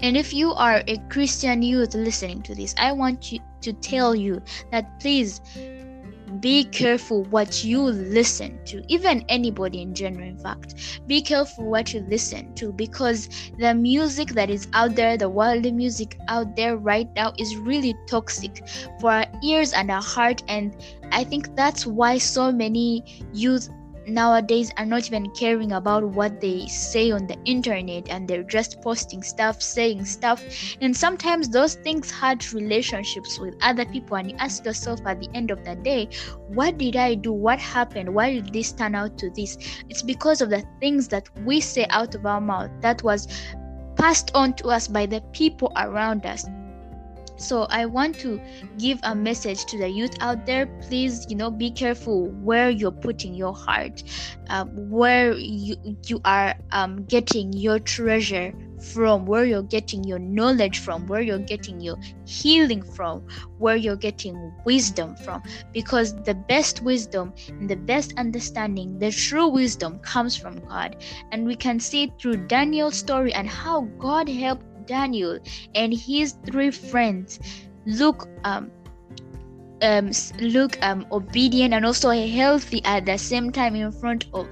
And 0.00 0.16
if 0.16 0.32
you 0.32 0.52
are 0.52 0.82
a 0.86 0.96
Christian 1.10 1.62
youth 1.62 1.94
listening 1.94 2.42
to 2.42 2.54
this, 2.54 2.74
I 2.78 2.92
want 2.92 3.32
you 3.32 3.40
to 3.60 3.72
tell 3.72 4.14
you 4.14 4.40
that 4.72 4.98
please 5.00 5.40
be 6.38 6.64
careful 6.64 7.24
what 7.24 7.64
you 7.64 7.82
listen 7.82 8.58
to 8.66 8.82
even 8.88 9.24
anybody 9.28 9.82
in 9.82 9.94
general 9.94 10.28
in 10.28 10.38
fact. 10.38 11.00
Be 11.06 11.20
careful 11.20 11.68
what 11.68 11.92
you 11.92 12.00
listen 12.08 12.54
to 12.54 12.72
because 12.72 13.28
the 13.58 13.74
music 13.74 14.28
that 14.30 14.50
is 14.50 14.68
out 14.72 14.94
there 14.94 15.16
the 15.16 15.28
worldly 15.28 15.72
music 15.72 16.16
out 16.28 16.54
there 16.56 16.76
right 16.76 17.08
now 17.16 17.32
is 17.38 17.56
really 17.56 17.94
toxic 18.06 18.66
for 19.00 19.10
our 19.10 19.26
ears 19.42 19.72
and 19.72 19.90
our 19.90 20.02
heart 20.02 20.42
and 20.48 20.76
i 21.12 21.24
think 21.24 21.54
that's 21.56 21.86
why 21.86 22.18
so 22.18 22.52
many 22.52 23.24
youth 23.32 23.68
nowadays 24.10 24.70
are 24.76 24.86
not 24.86 25.06
even 25.06 25.30
caring 25.30 25.72
about 25.72 26.04
what 26.04 26.40
they 26.40 26.66
say 26.66 27.10
on 27.10 27.26
the 27.26 27.36
internet 27.44 28.08
and 28.08 28.26
they're 28.28 28.42
just 28.42 28.80
posting 28.82 29.22
stuff, 29.22 29.62
saying 29.62 30.04
stuff. 30.04 30.44
And 30.80 30.96
sometimes 30.96 31.48
those 31.48 31.74
things 31.76 32.10
hurt 32.10 32.52
relationships 32.52 33.38
with 33.38 33.54
other 33.62 33.84
people. 33.86 34.16
And 34.16 34.30
you 34.30 34.36
ask 34.38 34.64
yourself 34.64 35.00
at 35.06 35.20
the 35.20 35.28
end 35.34 35.50
of 35.50 35.64
the 35.64 35.76
day, 35.76 36.08
what 36.48 36.78
did 36.78 36.96
I 36.96 37.14
do? 37.14 37.32
What 37.32 37.58
happened? 37.58 38.14
Why 38.14 38.32
did 38.34 38.52
this 38.52 38.72
turn 38.72 38.94
out 38.94 39.18
to 39.18 39.30
this? 39.30 39.56
It's 39.88 40.02
because 40.02 40.40
of 40.40 40.50
the 40.50 40.64
things 40.80 41.08
that 41.08 41.28
we 41.44 41.60
say 41.60 41.86
out 41.90 42.14
of 42.14 42.26
our 42.26 42.40
mouth 42.40 42.70
that 42.80 43.02
was 43.02 43.28
passed 43.96 44.30
on 44.34 44.54
to 44.54 44.68
us 44.68 44.88
by 44.88 45.06
the 45.06 45.20
people 45.32 45.72
around 45.76 46.26
us 46.26 46.46
so 47.40 47.62
i 47.70 47.84
want 47.86 48.14
to 48.18 48.40
give 48.78 48.98
a 49.02 49.14
message 49.14 49.64
to 49.64 49.78
the 49.78 49.88
youth 49.88 50.14
out 50.20 50.46
there. 50.46 50.66
Please 50.82 51.26
you 51.28 51.36
know 51.36 51.50
be 51.50 51.70
careful 51.70 52.28
where 52.42 52.70
you're 52.70 52.90
putting 52.90 53.34
your 53.34 53.54
heart 53.54 54.02
um, 54.48 54.68
where 54.90 55.32
you 55.32 55.76
you 56.06 56.20
are 56.24 56.54
um, 56.72 57.04
getting 57.04 57.52
your 57.52 57.78
treasure 57.78 58.52
from 58.80 59.26
where 59.26 59.44
you're 59.44 59.62
getting 59.62 60.02
your 60.04 60.18
knowledge 60.18 60.78
from 60.78 61.06
where 61.06 61.20
you're 61.20 61.38
getting 61.38 61.80
your 61.80 61.98
healing 62.24 62.82
from 62.82 63.26
where 63.58 63.76
you're 63.76 63.96
getting 63.96 64.52
wisdom 64.64 65.14
from. 65.16 65.42
Because 65.72 66.14
the 66.22 66.34
best 66.34 66.82
wisdom 66.82 67.34
and 67.48 67.68
the 67.68 67.76
best 67.76 68.14
understanding 68.16 68.98
the 68.98 69.10
true 69.10 69.48
wisdom 69.48 69.98
comes 70.00 70.36
from 70.36 70.58
god. 70.60 70.96
And 71.30 71.46
we 71.46 71.56
can 71.56 71.78
see 71.78 72.12
through 72.20 72.46
daniel's 72.46 72.96
story 72.96 73.32
and 73.34 73.48
how 73.48 73.82
god 73.98 74.28
helped 74.28 74.64
Daniel 74.90 75.38
and 75.74 75.94
his 75.94 76.36
three 76.50 76.70
friends. 76.70 77.38
Look 77.86 78.28
um 78.44 78.70
um 79.82 80.10
look 80.40 80.78
um 80.82 81.06
obedient 81.12 81.72
and 81.74 81.86
also 81.86 82.10
healthy 82.10 82.84
at 82.84 83.06
the 83.06 83.16
same 83.16 83.50
time 83.50 83.76
in 83.76 83.92
front 83.92 84.26
of 84.34 84.48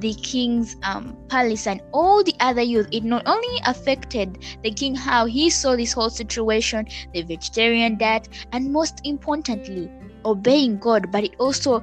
the 0.00 0.14
king's 0.14 0.76
um, 0.82 1.16
palace. 1.28 1.66
And 1.66 1.80
all 1.92 2.22
the 2.24 2.34
other 2.40 2.62
youth 2.62 2.88
it 2.92 3.04
not 3.04 3.22
only 3.26 3.60
affected 3.66 4.38
the 4.62 4.70
king 4.70 4.94
how 4.94 5.26
he 5.26 5.50
saw 5.50 5.76
this 5.76 5.92
whole 5.92 6.10
situation 6.10 6.86
the 7.12 7.22
vegetarian 7.22 7.98
diet 7.98 8.28
and 8.52 8.72
most 8.72 9.00
importantly 9.04 9.90
obeying 10.24 10.78
god 10.78 11.10
but 11.12 11.24
it 11.24 11.34
also 11.38 11.82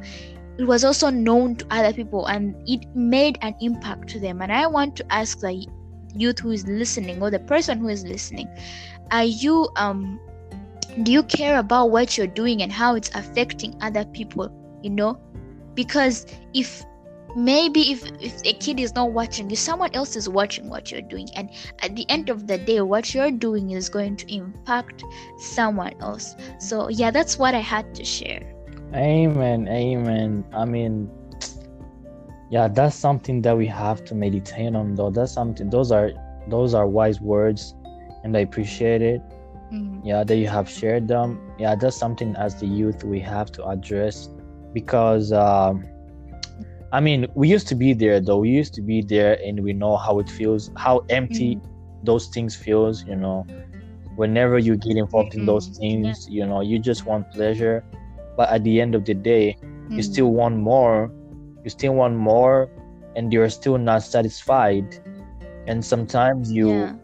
it 0.58 0.66
was 0.66 0.84
also 0.84 1.10
known 1.10 1.56
to 1.56 1.66
other 1.72 1.94
people 1.94 2.26
and 2.26 2.56
it 2.68 2.86
made 2.96 3.38
an 3.42 3.56
impact 3.62 4.10
to 4.10 4.20
them. 4.20 4.42
And 4.42 4.52
i 4.52 4.68
want 4.68 4.96
to 4.98 5.06
ask 5.22 5.40
the 5.40 5.66
youth 6.15 6.39
who 6.39 6.52
is 6.52 6.67
listening 6.67 7.21
or 7.21 7.32
the 7.32 7.39
person 7.39 7.80
who 7.80 7.88
is 7.88 8.04
listening 8.04 8.47
are 9.12 9.24
you 9.24 9.69
um 9.76 10.19
do 11.04 11.12
you 11.12 11.24
care 11.24 11.58
about 11.60 11.89
what 11.89 12.17
you're 12.17 12.28
doing 12.28 12.62
and 12.62 12.71
how 12.71 12.95
it's 12.95 13.10
affecting 13.15 13.76
other 13.82 14.04
people 14.06 14.52
you 14.82 14.89
know? 14.89 15.19
Because 15.74 16.26
if 16.54 16.84
maybe 17.36 17.91
if 17.91 18.04
if 18.19 18.41
a 18.43 18.54
kid 18.54 18.78
is 18.80 18.93
not 18.93 19.13
watching 19.13 19.50
you 19.50 19.56
someone 19.56 19.89
else 19.93 20.17
is 20.17 20.28
watching 20.28 20.67
what 20.67 20.91
you're 20.91 21.02
doing 21.02 21.30
and 21.38 21.50
at 21.82 21.95
the 21.95 22.06
end 22.10 22.30
of 22.30 22.45
the 22.45 22.58
day 22.58 22.82
what 22.82 23.13
you're 23.13 23.32
doing 23.32 23.71
is 23.71 23.88
going 23.88 24.17
to 24.17 24.34
impact 24.34 25.04
someone 25.39 25.93
else. 26.02 26.36
So 26.60 26.89
yeah 26.89 27.12
that's 27.12 27.39
what 27.39 27.56
i 27.56 27.60
had 27.60 27.95
to 27.95 28.04
share. 28.04 28.41
Amen 28.93 29.67
amen. 29.69 30.43
I 30.54 30.65
mean 30.65 31.10
yeah 32.52 32.68
that's 32.68 32.96
something 32.96 33.42
that 33.42 33.58
we 33.58 33.66
have 33.66 34.04
to 34.04 34.14
meditate 34.14 34.76
on 34.76 34.94
though 34.94 35.10
that's 35.10 35.32
something 35.32 35.70
those 35.70 35.92
are 35.92 36.12
those 36.48 36.74
are 36.74 36.86
wise 36.86 37.20
words 37.22 37.74
and 38.24 38.36
i 38.36 38.42
appreciate 38.42 39.02
it 39.02 39.22
mm-hmm. 39.72 40.06
yeah 40.06 40.24
that 40.24 40.36
you 40.36 40.48
have 40.48 40.70
shared 40.70 41.08
them 41.08 41.40
yeah 41.58 41.74
that's 41.74 41.96
something 41.96 42.36
as 42.36 42.60
the 42.60 42.68
youth 42.68 43.04
we 43.06 43.20
have 43.20 43.52
to 43.52 43.66
address 43.66 44.30
because 44.74 45.32
um 45.32 45.86
i 46.92 47.00
mean 47.00 47.26
we 47.36 47.48
used 47.48 47.68
to 47.68 47.76
be 47.76 47.94
there 47.94 48.20
though 48.20 48.40
we 48.40 48.50
used 48.50 48.74
to 48.74 48.82
be 48.82 49.02
there 49.02 49.40
and 49.44 49.64
we 49.64 49.72
know 49.72 49.96
how 49.96 50.20
it 50.20 50.30
feels 50.30 50.70
how 50.76 51.00
empty 51.10 51.56
mm-hmm. 51.56 52.06
those 52.06 52.28
things 52.28 52.54
feels 52.54 53.06
you 53.06 53.16
know 53.16 53.46
whenever 54.18 54.60
you 54.60 54.76
get 54.76 54.98
involved 54.98 55.32
mm-hmm. 55.32 55.40
in 55.40 55.46
those 55.46 55.70
mm-hmm. 55.70 56.04
things 56.04 56.28
yeah. 56.28 56.44
you 56.44 56.50
know 56.50 56.60
you 56.60 56.78
just 56.78 57.06
want 57.06 57.32
pleasure 57.32 57.82
but 58.36 58.50
at 58.50 58.62
the 58.66 58.82
end 58.82 58.94
of 58.94 59.06
the 59.06 59.14
day 59.14 59.56
you 59.90 59.98
mm. 59.98 60.04
still 60.04 60.32
want 60.32 60.58
more 60.58 61.12
you 61.63 61.69
still 61.69 61.93
want 61.93 62.15
more 62.15 62.69
and 63.15 63.32
you're 63.34 63.50
still 63.50 63.78
not 63.78 64.04
satisfied 64.04 65.00
and 65.67 65.84
sometimes 65.84 66.52
you 66.52 66.69
yeah. 66.69 66.95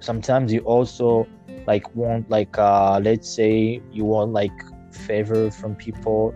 sometimes 0.00 0.52
you 0.52 0.60
also 0.60 1.26
like 1.66 1.94
want 1.94 2.28
like 2.28 2.58
uh 2.58 2.98
let's 3.02 3.28
say 3.28 3.80
you 3.90 4.04
want 4.04 4.32
like 4.32 4.52
favor 4.92 5.50
from 5.50 5.74
people 5.74 6.34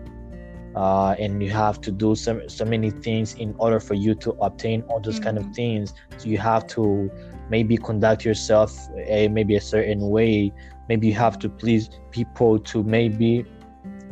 uh, 0.75 1.15
and 1.17 1.41
you 1.41 1.49
have 1.49 1.81
to 1.81 1.91
do 1.91 2.13
so, 2.13 2.39
so 2.47 2.63
many 2.63 2.91
things 2.91 3.33
in 3.35 3.55
order 3.57 3.79
for 3.79 3.95
you 3.95 4.13
to 4.13 4.31
obtain 4.41 4.83
all 4.83 4.99
those 4.99 5.15
mm-hmm. 5.15 5.23
kind 5.23 5.37
of 5.37 5.43
mm-hmm. 5.45 5.53
things 5.53 5.93
so 6.17 6.29
you 6.29 6.37
have 6.37 6.67
to 6.67 7.09
maybe 7.49 7.77
conduct 7.77 8.23
yourself 8.23 8.87
a 8.97 9.27
maybe 9.29 9.55
a 9.55 9.61
certain 9.61 10.09
way 10.09 10.51
maybe 10.87 11.07
you 11.07 11.13
have 11.13 11.39
to 11.39 11.49
please 11.49 11.89
people 12.11 12.59
to 12.59 12.83
maybe 12.83 13.43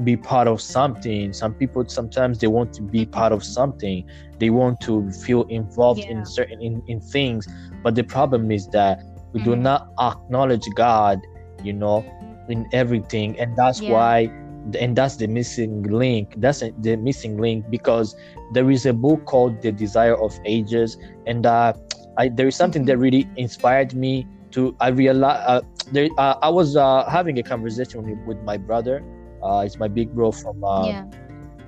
be 0.04 0.18
part 0.18 0.48
of 0.48 0.60
something 0.62 1.32
some 1.32 1.54
people 1.54 1.88
sometimes 1.88 2.40
they 2.40 2.48
want 2.48 2.74
to 2.74 2.82
be 2.82 3.06
part 3.06 3.32
of 3.32 3.44
something 3.44 4.04
they 4.40 4.50
want 4.50 4.80
to 4.82 5.10
feel 5.12 5.44
involved 5.44 6.02
yeah. 6.02 6.10
in 6.10 6.26
certain 6.26 6.62
in, 6.62 6.82
in 6.88 7.00
things 7.00 7.48
but 7.84 7.96
the 7.96 8.04
problem 8.04 8.52
is 8.52 8.68
that 8.68 9.02
we 9.32 9.40
mm-hmm. 9.40 9.52
do 9.52 9.56
not 9.56 9.90
acknowledge 10.00 10.68
god 10.76 11.20
you 11.64 11.72
know 11.72 12.04
in 12.50 12.68
everything 12.74 13.40
and 13.40 13.56
that's 13.56 13.82
yeah. 13.82 13.92
why 13.92 14.32
and 14.80 14.96
that's 14.96 15.16
the 15.16 15.28
missing 15.28 15.84
link 15.84 16.34
that's 16.38 16.64
the 16.80 16.96
missing 16.98 17.38
link 17.38 17.70
because 17.70 18.16
there 18.54 18.70
is 18.70 18.86
a 18.86 18.94
book 18.94 19.24
called 19.26 19.62
the 19.62 19.72
desire 19.72 20.18
of 20.18 20.38
ages 20.46 20.98
and 21.28 21.46
uh, 21.46 21.74
I, 22.18 22.30
there 22.30 22.48
is 22.48 22.56
something 22.56 22.82
mm-hmm. 22.82 22.88
that 22.88 22.98
really 22.98 23.30
inspired 23.38 23.94
me 23.94 24.28
to 24.52 24.76
i 24.80 24.90
realized 24.90 25.44
uh, 25.48 25.62
there, 25.92 26.10
uh, 26.18 26.36
i 26.42 26.50
was 26.50 26.76
uh, 26.76 27.08
having 27.10 27.38
a 27.40 27.44
conversation 27.44 28.04
with, 28.04 28.20
with 28.26 28.44
my 28.44 28.58
brother 28.58 29.04
uh, 29.46 29.64
it's 29.66 29.78
my 29.78 29.88
big 29.88 30.14
bro 30.14 30.32
from 30.32 30.64
uh, 30.64 30.88
yeah. 30.88 31.06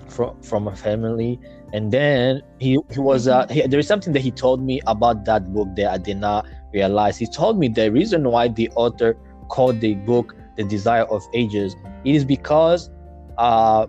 from 0.08 0.42
from 0.42 0.68
a 0.68 0.76
family, 0.76 1.40
and 1.74 1.92
then 1.92 2.42
he 2.60 2.80
he 2.92 3.00
was 3.00 3.28
uh, 3.28 3.46
he, 3.48 3.66
there 3.68 3.80
is 3.80 3.88
something 3.88 4.14
that 4.14 4.22
he 4.22 4.32
told 4.32 4.62
me 4.62 4.82
about 4.88 5.26
that 5.26 5.54
book 5.54 5.68
that 5.76 5.92
I 5.92 5.98
did 5.98 6.18
not 6.18 6.48
realize. 6.74 7.18
He 7.18 7.28
told 7.28 7.60
me 7.60 7.68
the 7.68 7.92
reason 7.92 8.30
why 8.30 8.48
the 8.48 8.70
author 8.76 9.16
called 9.50 9.80
the 9.80 9.94
book 9.96 10.36
"The 10.58 10.64
Desire 10.64 11.06
of 11.06 11.24
Ages" 11.34 11.76
it 12.04 12.16
is 12.16 12.26
because 12.26 12.90
uh, 13.38 13.86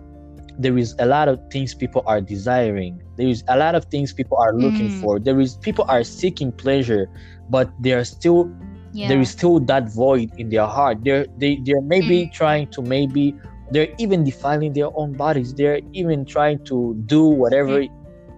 there 0.59 0.77
is 0.77 0.93
a 0.99 1.05
lot 1.05 1.27
of 1.27 1.39
things 1.49 1.73
people 1.73 2.03
are 2.05 2.21
desiring. 2.21 3.01
There 3.15 3.27
is 3.27 3.43
a 3.47 3.57
lot 3.57 3.75
of 3.75 3.85
things 3.85 4.13
people 4.13 4.37
are 4.37 4.53
looking 4.53 4.89
mm. 4.89 5.01
for. 5.01 5.19
There 5.19 5.39
is 5.39 5.55
people 5.57 5.85
are 5.87 6.03
seeking 6.03 6.51
pleasure, 6.51 7.09
but 7.49 7.71
they 7.81 7.93
are 7.93 8.03
still 8.03 8.51
yeah. 8.91 9.07
there 9.07 9.19
is 9.19 9.29
still 9.29 9.59
that 9.61 9.89
void 9.89 10.31
in 10.37 10.49
their 10.49 10.67
heart. 10.67 11.03
They're 11.03 11.25
they 11.37 11.59
they're 11.63 11.81
maybe 11.81 12.27
mm. 12.27 12.33
trying 12.33 12.67
to 12.71 12.81
maybe 12.81 13.35
they're 13.71 13.93
even 13.97 14.23
defiling 14.23 14.73
their 14.73 14.89
own 14.95 15.13
bodies 15.13 15.53
they're 15.53 15.81
even 15.93 16.25
trying 16.25 16.63
to 16.63 16.95
do 17.05 17.25
whatever 17.25 17.81
mm. 17.81 17.89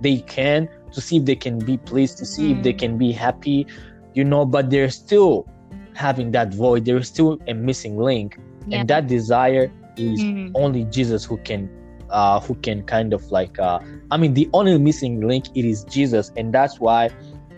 they 0.02 0.20
can 0.20 0.68
to 0.92 1.02
see 1.02 1.18
if 1.18 1.26
they 1.26 1.36
can 1.36 1.58
be 1.60 1.78
pleased 1.78 2.18
to 2.18 2.26
see 2.26 2.50
mm. 2.50 2.58
if 2.58 2.64
they 2.64 2.74
mm. 2.74 2.80
can 2.80 2.98
be 2.98 3.12
happy 3.12 3.66
you 4.14 4.24
know 4.24 4.46
but 4.46 4.70
they're 4.70 4.90
still 4.90 5.48
having 5.94 6.32
that 6.32 6.54
void 6.54 6.86
there's 6.86 7.08
still 7.08 7.40
a 7.48 7.54
missing 7.54 7.98
link 7.98 8.38
yeah. 8.68 8.80
and 8.80 8.90
that 8.90 9.08
desire 9.08 9.72
is 9.98 10.20
mm. 10.22 10.52
only 10.56 10.84
jesus 10.86 11.24
who 11.26 11.38
can 11.38 11.70
uh 12.10 12.40
who 12.40 12.56
can 12.56 12.84
kind 12.84 13.14
of 13.14 13.24
like 13.32 13.58
uh 13.60 13.80
i 14.10 14.18
mean 14.18 14.34
the 14.34 14.50
only 14.54 14.78
missing 14.78 15.26
link 15.26 15.46
it 15.56 15.66
is 15.66 15.84
jesus 15.86 16.32
and 16.36 16.54
that's 16.54 16.80
why 16.80 17.10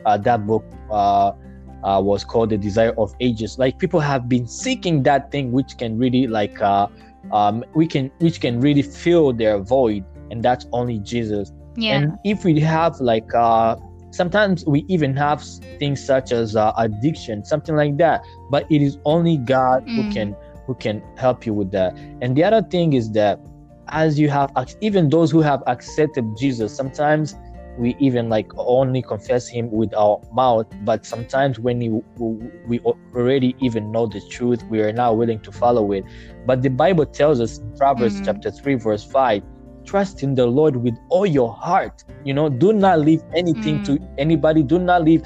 uh 0.05 0.17
that 0.17 0.45
book 0.45 0.63
uh 0.91 1.31
uh, 1.83 1.99
was 2.01 2.23
called 2.23 2.49
the 2.49 2.57
desire 2.57 2.93
of 2.97 3.13
ages 3.19 3.59
like 3.59 3.77
people 3.77 3.99
have 3.99 4.29
been 4.29 4.47
seeking 4.47 5.03
that 5.03 5.31
thing 5.31 5.51
which 5.51 5.77
can 5.77 5.97
really 5.97 6.27
like 6.27 6.61
uh, 6.61 6.87
um, 7.31 7.63
we 7.73 7.87
can 7.87 8.11
which 8.19 8.41
can 8.41 8.59
really 8.59 8.81
fill 8.81 9.33
their 9.33 9.59
void 9.59 10.03
and 10.31 10.43
that's 10.43 10.65
only 10.71 10.99
jesus 10.99 11.51
yeah. 11.75 11.97
and 11.97 12.17
if 12.23 12.43
we 12.43 12.59
have 12.59 12.99
like 12.99 13.33
uh, 13.33 13.75
sometimes 14.11 14.65
we 14.65 14.85
even 14.87 15.15
have 15.15 15.43
things 15.79 16.03
such 16.03 16.31
as 16.31 16.55
uh, 16.55 16.71
addiction 16.77 17.43
something 17.43 17.75
like 17.75 17.97
that 17.97 18.23
but 18.49 18.65
it 18.71 18.81
is 18.81 18.97
only 19.05 19.37
god 19.37 19.85
mm. 19.85 19.95
who 19.95 20.13
can 20.13 20.35
who 20.67 20.75
can 20.75 21.01
help 21.17 21.45
you 21.45 21.53
with 21.53 21.71
that 21.71 21.97
and 22.21 22.35
the 22.35 22.43
other 22.43 22.61
thing 22.61 22.93
is 22.93 23.11
that 23.11 23.39
as 23.89 24.19
you 24.19 24.29
have 24.29 24.49
even 24.81 25.09
those 25.09 25.29
who 25.31 25.41
have 25.41 25.61
accepted 25.67 26.25
jesus 26.37 26.75
sometimes 26.75 27.35
we 27.77 27.95
even 27.99 28.29
like 28.29 28.51
only 28.55 29.01
confess 29.01 29.47
him 29.47 29.71
with 29.71 29.93
our 29.95 30.21
mouth 30.31 30.67
but 30.83 31.05
sometimes 31.05 31.59
when 31.59 31.81
you, 31.81 32.03
we 32.67 32.79
already 32.79 33.55
even 33.61 33.91
know 33.91 34.05
the 34.05 34.21
truth 34.29 34.63
we 34.69 34.81
are 34.81 34.93
now 34.93 35.13
willing 35.13 35.39
to 35.39 35.51
follow 35.51 35.91
it 35.91 36.03
but 36.45 36.61
the 36.61 36.69
bible 36.69 37.05
tells 37.05 37.39
us 37.39 37.57
in 37.59 37.77
proverbs 37.77 38.15
mm-hmm. 38.15 38.25
chapter 38.25 38.51
3 38.51 38.75
verse 38.75 39.03
5 39.03 39.43
trust 39.85 40.23
in 40.23 40.33
the 40.33 40.45
lord 40.45 40.75
with 40.75 40.97
all 41.09 41.25
your 41.25 41.53
heart 41.53 42.03
you 42.23 42.33
know 42.33 42.47
do 42.47 42.71
not 42.71 42.99
leave 42.99 43.21
anything 43.35 43.75
mm-hmm. 43.79 43.95
to 43.95 43.99
mm. 43.99 44.15
anybody 44.17 44.63
do 44.63 44.79
not 44.79 45.03
leave 45.03 45.23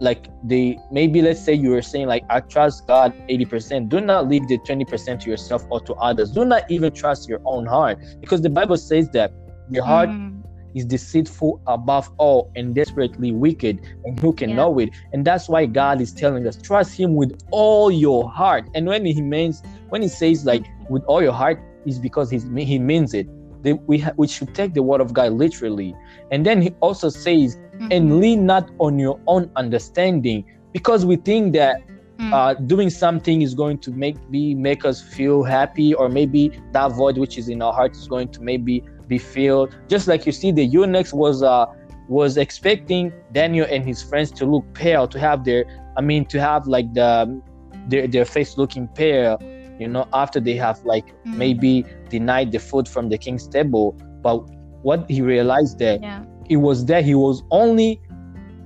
like 0.00 0.28
the 0.44 0.76
maybe 0.90 1.20
let's 1.20 1.40
say 1.40 1.52
you 1.52 1.70
were 1.70 1.82
saying 1.82 2.06
like 2.06 2.24
i 2.30 2.40
trust 2.40 2.86
god 2.86 3.12
80% 3.28 3.88
do 3.88 4.00
not 4.00 4.28
leave 4.28 4.48
the 4.48 4.58
20% 4.58 5.20
to 5.20 5.30
yourself 5.30 5.64
or 5.70 5.80
to 5.82 5.94
others 5.94 6.30
do 6.30 6.44
not 6.44 6.68
even 6.70 6.92
trust 6.92 7.28
your 7.28 7.40
own 7.44 7.66
heart 7.66 7.98
because 8.20 8.40
the 8.40 8.50
bible 8.50 8.76
says 8.76 9.08
that 9.10 9.32
your 9.70 9.84
heart 9.84 10.08
mm-hmm 10.08 10.41
is 10.74 10.84
deceitful 10.84 11.60
above 11.66 12.10
all 12.18 12.50
and 12.56 12.74
desperately 12.74 13.32
wicked, 13.32 13.80
and 14.04 14.18
who 14.18 14.32
can 14.32 14.50
yeah. 14.50 14.56
know 14.56 14.78
it? 14.78 14.90
And 15.12 15.24
that's 15.24 15.48
why 15.48 15.66
God 15.66 16.00
is 16.00 16.12
telling 16.12 16.46
us, 16.46 16.56
trust 16.56 16.98
Him 16.98 17.14
with 17.14 17.40
all 17.50 17.90
your 17.90 18.30
heart. 18.30 18.68
And 18.74 18.86
when 18.86 19.04
He 19.04 19.20
means, 19.20 19.62
when 19.88 20.02
He 20.02 20.08
says 20.08 20.44
like 20.44 20.64
with 20.88 21.02
all 21.04 21.22
your 21.22 21.32
heart, 21.32 21.60
is 21.84 21.98
because 21.98 22.30
he's, 22.30 22.44
He 22.44 22.78
means 22.78 23.12
it. 23.12 23.26
They, 23.62 23.74
we 23.74 23.98
ha- 23.98 24.12
we 24.16 24.28
should 24.28 24.54
take 24.54 24.74
the 24.74 24.82
word 24.82 25.00
of 25.00 25.12
God 25.12 25.32
literally. 25.32 25.94
And 26.30 26.46
then 26.46 26.62
He 26.62 26.70
also 26.80 27.08
says, 27.08 27.56
mm-hmm. 27.56 27.88
and 27.90 28.20
lean 28.20 28.46
not 28.46 28.70
on 28.78 28.98
your 28.98 29.20
own 29.26 29.50
understanding, 29.56 30.44
because 30.72 31.04
we 31.04 31.16
think 31.16 31.52
that 31.54 31.82
Mm. 32.18 32.32
uh, 32.32 32.54
doing 32.54 32.90
something 32.90 33.40
is 33.40 33.54
going 33.54 33.78
to 33.78 33.90
make 33.90 34.16
be 34.30 34.54
make 34.54 34.84
us 34.84 35.00
feel 35.00 35.42
happy, 35.42 35.94
or 35.94 36.10
maybe 36.10 36.52
that 36.72 36.92
void 36.92 37.16
which 37.16 37.38
is 37.38 37.48
in 37.48 37.62
our 37.62 37.72
heart 37.72 37.96
is 37.96 38.06
going 38.06 38.28
to 38.28 38.42
maybe 38.42 38.84
be 39.08 39.18
filled. 39.18 39.76
Just 39.88 40.06
like 40.08 40.26
you 40.26 40.32
see, 40.32 40.50
the 40.52 40.64
eunuch 40.64 41.12
was 41.12 41.42
uh, 41.42 41.66
was 42.08 42.36
expecting 42.36 43.12
Daniel 43.32 43.66
and 43.70 43.84
his 43.84 44.02
friends 44.02 44.30
to 44.32 44.46
look 44.46 44.64
pale, 44.74 45.06
to 45.08 45.18
have 45.18 45.44
their, 45.44 45.64
I 45.96 46.00
mean, 46.00 46.24
to 46.26 46.40
have 46.40 46.66
like 46.66 46.92
the 46.94 47.40
their 47.88 48.06
their 48.06 48.24
face 48.24 48.56
looking 48.58 48.88
pale, 48.88 49.38
you 49.78 49.88
know, 49.88 50.06
after 50.12 50.40
they 50.40 50.54
have 50.56 50.82
like 50.84 51.06
Mm. 51.26 51.36
maybe 51.36 51.84
denied 52.08 52.52
the 52.52 52.58
food 52.58 52.88
from 52.88 53.08
the 53.08 53.18
king's 53.18 53.46
table. 53.48 53.96
But 54.22 54.38
what 54.82 55.08
he 55.10 55.20
realized 55.22 55.78
that 55.78 56.00
Yeah. 56.02 56.24
he 56.48 56.56
was 56.56 56.84
that 56.86 57.04
he 57.04 57.14
was 57.14 57.42
only 57.50 58.00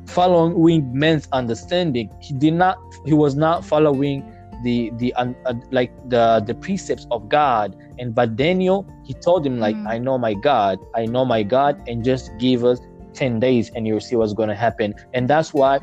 following 0.06 0.92
men's 0.92 1.28
understanding. 1.32 2.10
He 2.20 2.34
did 2.34 2.54
not. 2.54 2.76
He 3.04 3.12
was 3.14 3.34
not 3.34 3.64
following 3.64 4.24
the 4.62 4.90
the 4.96 5.12
un, 5.14 5.36
uh, 5.46 5.54
like 5.70 5.92
the 6.08 6.42
the 6.46 6.54
precepts 6.54 7.06
of 7.10 7.28
God. 7.28 7.76
And 7.98 8.14
but 8.14 8.36
Daniel, 8.36 8.86
he 9.04 9.14
told 9.14 9.46
him 9.46 9.58
like, 9.58 9.76
Mm. 9.76 9.88
I 9.88 9.98
know 9.98 10.18
my 10.18 10.34
God, 10.34 10.78
I 10.94 11.06
know 11.06 11.24
my 11.24 11.42
God, 11.42 11.80
and 11.88 12.04
just 12.04 12.30
give 12.38 12.64
us 12.64 12.80
ten 13.14 13.40
days, 13.40 13.70
and 13.74 13.86
you'll 13.86 14.00
see 14.00 14.16
what's 14.16 14.34
going 14.34 14.48
to 14.48 14.54
happen. 14.54 14.94
And 15.14 15.28
that's 15.28 15.52
why 15.54 15.80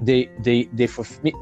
the 0.00 0.28
the 0.40 0.68
the 0.74 0.88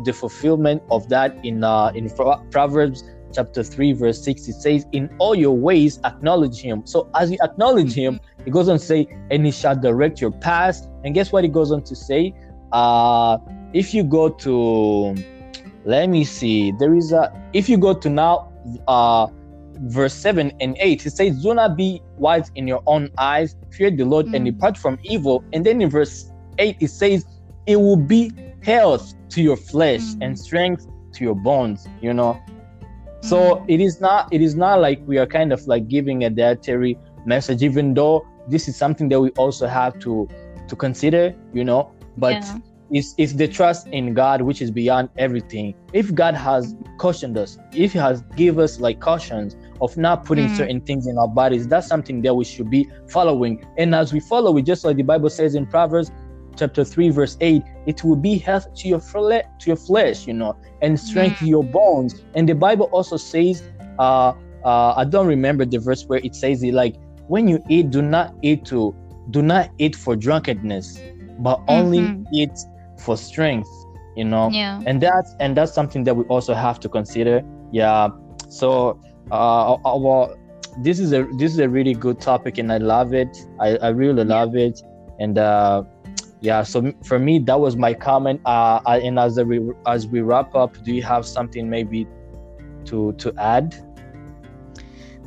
the 0.05 0.13
fulfillment 0.13 0.83
of 0.91 1.09
that 1.09 1.35
in 1.45 1.65
uh 1.65 1.93
in 1.95 2.11
Proverbs 2.51 3.05
chapter 3.33 3.63
3 3.63 3.93
verse 3.93 4.23
6 4.25 4.49
it 4.49 4.53
says 4.55 4.87
in 4.93 5.09
all 5.19 5.35
your 5.35 5.57
ways 5.57 6.01
acknowledge 6.05 6.61
him 6.61 6.83
so 6.85 7.09
as 7.15 7.31
you 7.31 7.39
acknowledge 7.43 7.93
him 7.93 8.19
it 8.45 8.51
goes 8.51 8.69
on 8.69 8.77
to 8.77 8.85
say 8.85 9.07
and 9.31 9.47
he 9.47 9.53
shall 9.53 9.77
direct 9.77 10.21
your 10.21 10.33
path 10.33 10.87
and 11.05 11.15
guess 11.15 11.31
what 11.31 11.45
it 11.45 11.53
goes 11.53 11.71
on 11.71 11.83
to 11.83 11.95
say 11.95 12.35
uh 12.73 13.39
if 13.73 13.95
you 13.95 14.03
go 14.03 14.29
to 14.29 15.15
let 15.91 16.09
me 16.09 16.23
see 16.25 16.73
there 16.81 16.95
is 16.95 17.13
a 17.13 17.23
if 17.53 17.69
you 17.69 17.77
go 17.87 17.93
to 18.05 18.09
now 18.09 18.35
uh 18.89 19.27
verse 19.97 20.15
7 20.15 20.53
and 20.61 20.77
8 20.79 21.07
it 21.07 21.11
says 21.11 21.43
do 21.43 21.55
not 21.55 21.77
be 21.77 22.01
wise 22.17 22.51
in 22.55 22.69
your 22.69 22.83
own 22.87 23.09
eyes 23.19 23.57
fear 23.77 23.91
the 23.91 24.05
lord 24.05 24.27
and 24.35 24.43
Mm. 24.47 24.53
depart 24.53 24.77
from 24.77 24.99
evil 25.05 25.43
and 25.53 25.65
then 25.67 25.81
in 25.81 25.89
verse 25.91 26.15
8 26.59 26.77
it 26.81 26.91
says 26.91 27.25
it 27.67 27.77
will 27.77 27.97
be 27.97 28.31
health 28.63 29.05
to 29.31 29.43
your 29.43 29.57
flesh 29.57 30.03
Mm. 30.03 30.23
and 30.25 30.39
strength 30.39 30.83
to 31.15 31.25
your 31.25 31.35
bones 31.35 31.89
you 32.01 32.13
know 32.13 32.33
so 33.23 33.37
Mm. 33.39 33.65
it 33.75 33.81
is 33.81 34.01
not 34.01 34.29
it 34.31 34.41
is 34.49 34.55
not 34.55 34.81
like 34.81 35.01
we 35.07 35.19
are 35.19 35.27
kind 35.39 35.53
of 35.53 35.61
like 35.67 35.89
giving 35.89 36.25
a 36.25 36.31
dietary 36.31 36.97
message 37.25 37.63
even 37.63 37.95
though 37.95 38.17
this 38.49 38.69
is 38.69 38.77
something 38.77 39.09
that 39.09 39.21
we 39.21 39.31
also 39.43 39.67
have 39.67 39.99
to 40.01 40.29
to 40.69 40.75
consider 40.77 41.35
you 41.53 41.65
know 41.65 41.83
but 42.17 42.33
Yeah. 42.33 42.59
It's, 42.91 43.15
it's 43.19 43.35
the 43.35 43.47
trust 43.49 43.87
in 43.93 44.15
god 44.15 44.43
which 44.43 44.61
is 44.61 44.71
beyond 44.71 45.09
everything 45.19 45.75
if 45.93 46.13
god 46.15 46.35
has 46.35 46.75
cautioned 46.99 47.37
us 47.39 47.59
if 47.73 47.93
he 47.93 47.99
has 47.99 48.23
give 48.37 48.59
us 48.59 48.81
like 48.81 49.01
cautions 49.01 49.55
of 49.81 49.97
not 49.97 50.25
putting 50.25 50.47
Mm. 50.47 50.51
certain 50.51 50.81
things 50.83 51.07
in 51.07 51.17
our 51.19 51.29
bodies 51.29 51.67
that's 51.69 51.87
something 51.89 52.23
that 52.23 52.35
we 52.35 52.45
should 52.45 52.71
be 52.71 52.89
following 53.09 53.63
and 53.79 53.95
as 53.95 54.13
we 54.13 54.21
follow 54.21 54.57
it 54.57 54.63
just 54.67 54.85
like 54.85 54.97
the 54.97 55.03
bible 55.03 55.31
says 55.31 55.55
in 55.55 55.67
proverbs 55.67 56.11
chapter 56.57 56.85
3 56.85 57.11
verse 57.11 57.37
8 57.41 57.63
it 57.87 58.03
will 58.05 58.17
be 58.17 58.37
health 58.39 58.67
to 58.77 58.89
your 58.89 59.01
fle- 59.01 59.43
to 59.61 59.67
your 59.67 59.77
flesh 59.77 60.27
you 60.27 60.35
know 60.35 60.55
and 60.83 60.99
strength 60.99 61.39
to 61.39 61.45
your 61.47 61.65
bones 61.65 62.15
and 62.35 62.49
the 62.49 62.55
bible 62.55 62.87
also 62.93 63.17
says 63.17 63.63
uh 63.99 64.33
uh 64.65 64.95
i 64.97 65.05
don't 65.05 65.27
remember 65.27 65.65
the 65.65 65.79
verse 65.79 66.05
where 66.09 66.21
it 66.25 66.35
says 66.35 66.63
it 66.63 66.75
like 66.75 66.97
when 67.29 67.47
you 67.49 67.59
eat 67.69 67.91
do 67.91 68.03
not 68.03 68.35
eat 68.43 68.65
to 68.65 68.95
do 69.31 69.43
not 69.43 69.71
eat 69.79 69.95
for 69.95 70.17
drunkenness 70.17 71.05
but 71.39 71.63
only 71.69 72.13
Mhm. 72.13 72.27
eat 72.33 72.51
for 73.01 73.17
strength 73.17 73.69
you 74.17 74.25
know? 74.25 74.51
Yeah. 74.51 74.81
and 74.87 75.01
that's 75.01 75.35
and 75.41 75.57
that's 75.57 75.73
something 75.73 76.05
that 76.05 76.15
we 76.15 76.25
also 76.25 76.55
have 76.55 76.81
to 76.81 76.89
consider. 76.89 77.43
Yeah. 77.73 78.09
So 78.49 79.01
uh 79.31 79.75
uh, 79.75 79.97
well 79.97 80.37
this 80.79 80.99
is 80.99 81.13
a 81.13 81.25
this 81.39 81.53
is 81.53 81.59
a 81.59 81.69
really 81.69 81.95
good 81.95 82.21
topic 82.21 82.59
and 82.59 82.73
i 82.73 82.79
love 82.79 83.15
it. 83.15 83.37
I, 83.61 83.77
I 83.77 83.89
really 83.89 84.25
love 84.25 84.57
it. 84.57 84.83
And 85.19 85.39
uh 85.39 85.85
yeah 86.41 86.63
so 86.63 86.93
for 87.05 87.19
me 87.19 87.39
that 87.41 87.59
was 87.61 87.77
my 87.77 87.95
comment. 87.95 88.41
Uh 88.45 88.81
I- 88.87 89.01
and 89.01 89.19
as 89.19 89.39
re- 89.43 89.73
as 89.87 90.07
we 90.07 90.21
wrap 90.21 90.55
up 90.55 90.83
do 90.85 90.93
you 90.95 91.03
have 91.03 91.25
something 91.27 91.69
maybe 91.69 92.07
to 92.87 93.13
to 93.15 93.33
add? 93.39 93.75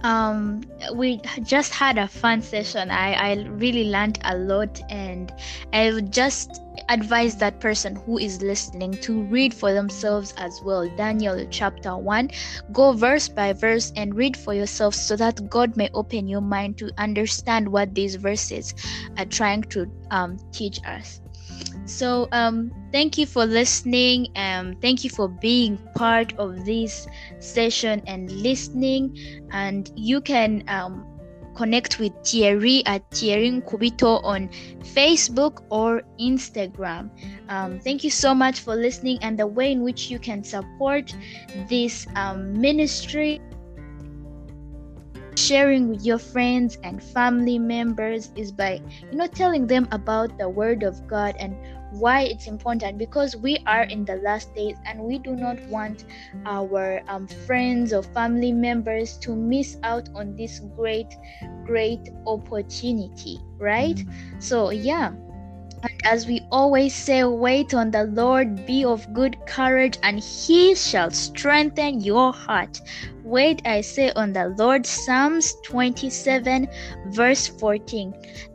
Um 0.03 0.61
we 0.95 1.21
just 1.43 1.73
had 1.73 1.97
a 1.97 2.07
fun 2.07 2.41
session. 2.41 2.91
I 2.91 3.13
i 3.13 3.33
really 3.63 3.85
learned 3.89 4.19
a 4.25 4.37
lot 4.37 4.81
and 4.89 5.33
i 5.71 5.93
would 5.93 6.11
just 6.11 6.59
advise 6.93 7.37
that 7.37 7.59
person 7.59 7.95
who 7.95 8.17
is 8.19 8.41
listening 8.41 8.93
to 9.01 9.23
read 9.23 9.53
for 9.53 9.73
themselves 9.73 10.33
as 10.37 10.61
well. 10.63 10.87
Daniel 10.97 11.45
chapter 11.49 11.97
1 11.97 12.29
go 12.71 12.93
verse 12.93 13.29
by 13.29 13.53
verse 13.53 13.91
and 13.95 14.15
read 14.15 14.37
for 14.37 14.53
yourself 14.53 14.93
so 14.95 15.15
that 15.17 15.49
god 15.49 15.75
may 15.77 15.89
open 15.93 16.27
your 16.27 16.41
mind 16.41 16.77
to 16.77 16.91
understand 16.97 17.69
what 17.69 17.95
these 17.95 18.15
verses 18.15 18.73
are 19.17 19.25
trying 19.25 19.63
to 19.63 19.87
um, 20.11 20.37
teach 20.51 20.79
us. 20.85 21.21
So 21.85 22.27
um 22.31 22.71
thank 22.91 23.17
you 23.17 23.25
for 23.25 23.45
listening 23.45 24.27
um 24.35 24.75
thank 24.81 25.03
you 25.03 25.09
for 25.09 25.27
being 25.29 25.79
part 25.95 26.33
of 26.37 26.65
this 26.65 27.07
session 27.39 28.01
and 28.07 28.31
listening. 28.31 29.11
And 29.51 29.89
you 29.95 30.21
can 30.21 30.63
um, 30.67 31.05
connect 31.55 31.99
with 31.99 32.13
Thierry 32.25 32.83
at 32.85 33.09
Thierry 33.11 33.61
Kubito 33.61 34.23
on 34.23 34.49
Facebook 34.81 35.63
or 35.69 36.01
Instagram. 36.19 37.09
Um, 37.49 37.79
thank 37.79 38.03
you 38.03 38.09
so 38.09 38.33
much 38.33 38.59
for 38.61 38.75
listening 38.75 39.19
and 39.21 39.37
the 39.37 39.47
way 39.47 39.71
in 39.71 39.81
which 39.81 40.09
you 40.09 40.19
can 40.19 40.43
support 40.43 41.15
this 41.69 42.07
um, 42.15 42.59
ministry. 42.59 43.41
Sharing 45.35 45.89
with 45.89 46.05
your 46.05 46.19
friends 46.19 46.77
and 46.83 47.01
family 47.03 47.59
members 47.59 48.31
is 48.35 48.51
by 48.51 48.81
you 49.11 49.17
know 49.17 49.27
telling 49.27 49.67
them 49.67 49.87
about 49.91 50.37
the 50.37 50.49
word 50.49 50.83
of 50.83 51.05
God 51.07 51.35
and 51.39 51.55
why 51.91 52.21
it's 52.21 52.47
important 52.47 52.97
because 52.97 53.35
we 53.35 53.57
are 53.67 53.83
in 53.83 54.05
the 54.05 54.15
last 54.17 54.53
days 54.55 54.77
and 54.85 54.99
we 54.99 55.19
do 55.19 55.35
not 55.35 55.59
want 55.67 56.05
our 56.45 57.01
um, 57.07 57.27
friends 57.27 57.93
or 57.93 58.01
family 58.01 58.51
members 58.51 59.17
to 59.19 59.35
miss 59.35 59.77
out 59.83 60.09
on 60.15 60.35
this 60.35 60.59
great 60.75 61.13
great 61.65 62.09
opportunity 62.25 63.39
right? 63.59 64.03
So 64.39 64.71
yeah 64.71 65.13
and 65.83 66.01
as 66.05 66.25
we 66.25 66.41
always 66.51 66.93
say 66.95 67.23
wait 67.23 67.73
on 67.73 67.91
the 67.91 68.05
lord 68.05 68.65
be 68.65 68.83
of 68.85 69.11
good 69.13 69.37
courage 69.45 69.97
and 70.03 70.19
he 70.19 70.73
shall 70.75 71.11
strengthen 71.11 71.99
your 72.01 72.33
heart. 72.33 72.81
Wait 73.23 73.61
i 73.65 73.81
say 73.81 74.11
on 74.15 74.33
the 74.33 74.47
lord 74.57 74.85
psalms 74.85 75.55
27 75.63 76.67
verse 77.07 77.47
14 77.47 78.13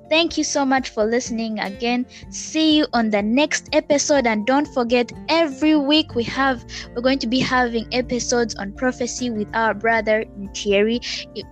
Thank 0.09 0.38
you 0.38 0.44
so 0.44 0.64
much 0.64 0.90
for 0.90 1.05
listening 1.05 1.59
again. 1.61 2.07
See 2.31 2.77
you 2.79 2.87
on 2.92 3.11
the 3.11 3.23
next 3.23 3.68
episode 3.73 4.27
and 4.27 4.47
don't 4.47 4.66
forget 4.66 5.12
every 5.29 5.77
week 5.77 6.14
we 6.14 6.25
have 6.25 6.64
we're 6.94 7.03
going 7.03 7.18
to 7.21 7.27
be 7.27 7.40
having 7.40 7.87
episodes 7.92 8.55
on 8.57 8.73
prophecy 8.73 9.31
with 9.31 9.49
our 9.55 9.75
brother 9.75 10.25
Thierry. 10.55 11.01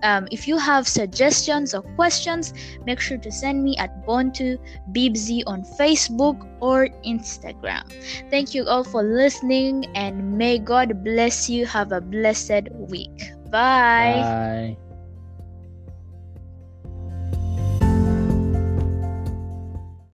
Um, 0.03 0.27
if 0.31 0.47
you 0.47 0.57
have 0.57 0.87
suggestions 0.87 1.73
or 1.73 1.81
questions, 1.95 2.53
make 2.85 2.99
sure 2.99 3.17
to 3.17 3.31
send 3.31 3.63
me 3.63 3.77
at 3.77 4.05
Bontu 4.05 4.57
Bibzi 4.91 5.43
on 5.45 5.63
Facebook 5.77 6.37
or 6.59 6.87
Instagram. 7.05 7.85
Thank 8.29 8.53
you 8.53 8.65
all 8.65 8.83
for 8.83 9.03
listening 9.03 9.85
and 9.95 10.37
may 10.37 10.57
God 10.57 11.03
bless 11.03 11.49
you. 11.49 11.65
Have 11.65 11.91
a 11.91 12.01
blessed 12.01 12.69
week. 12.73 13.31
Bye. 13.49 14.75
bye 14.75 14.77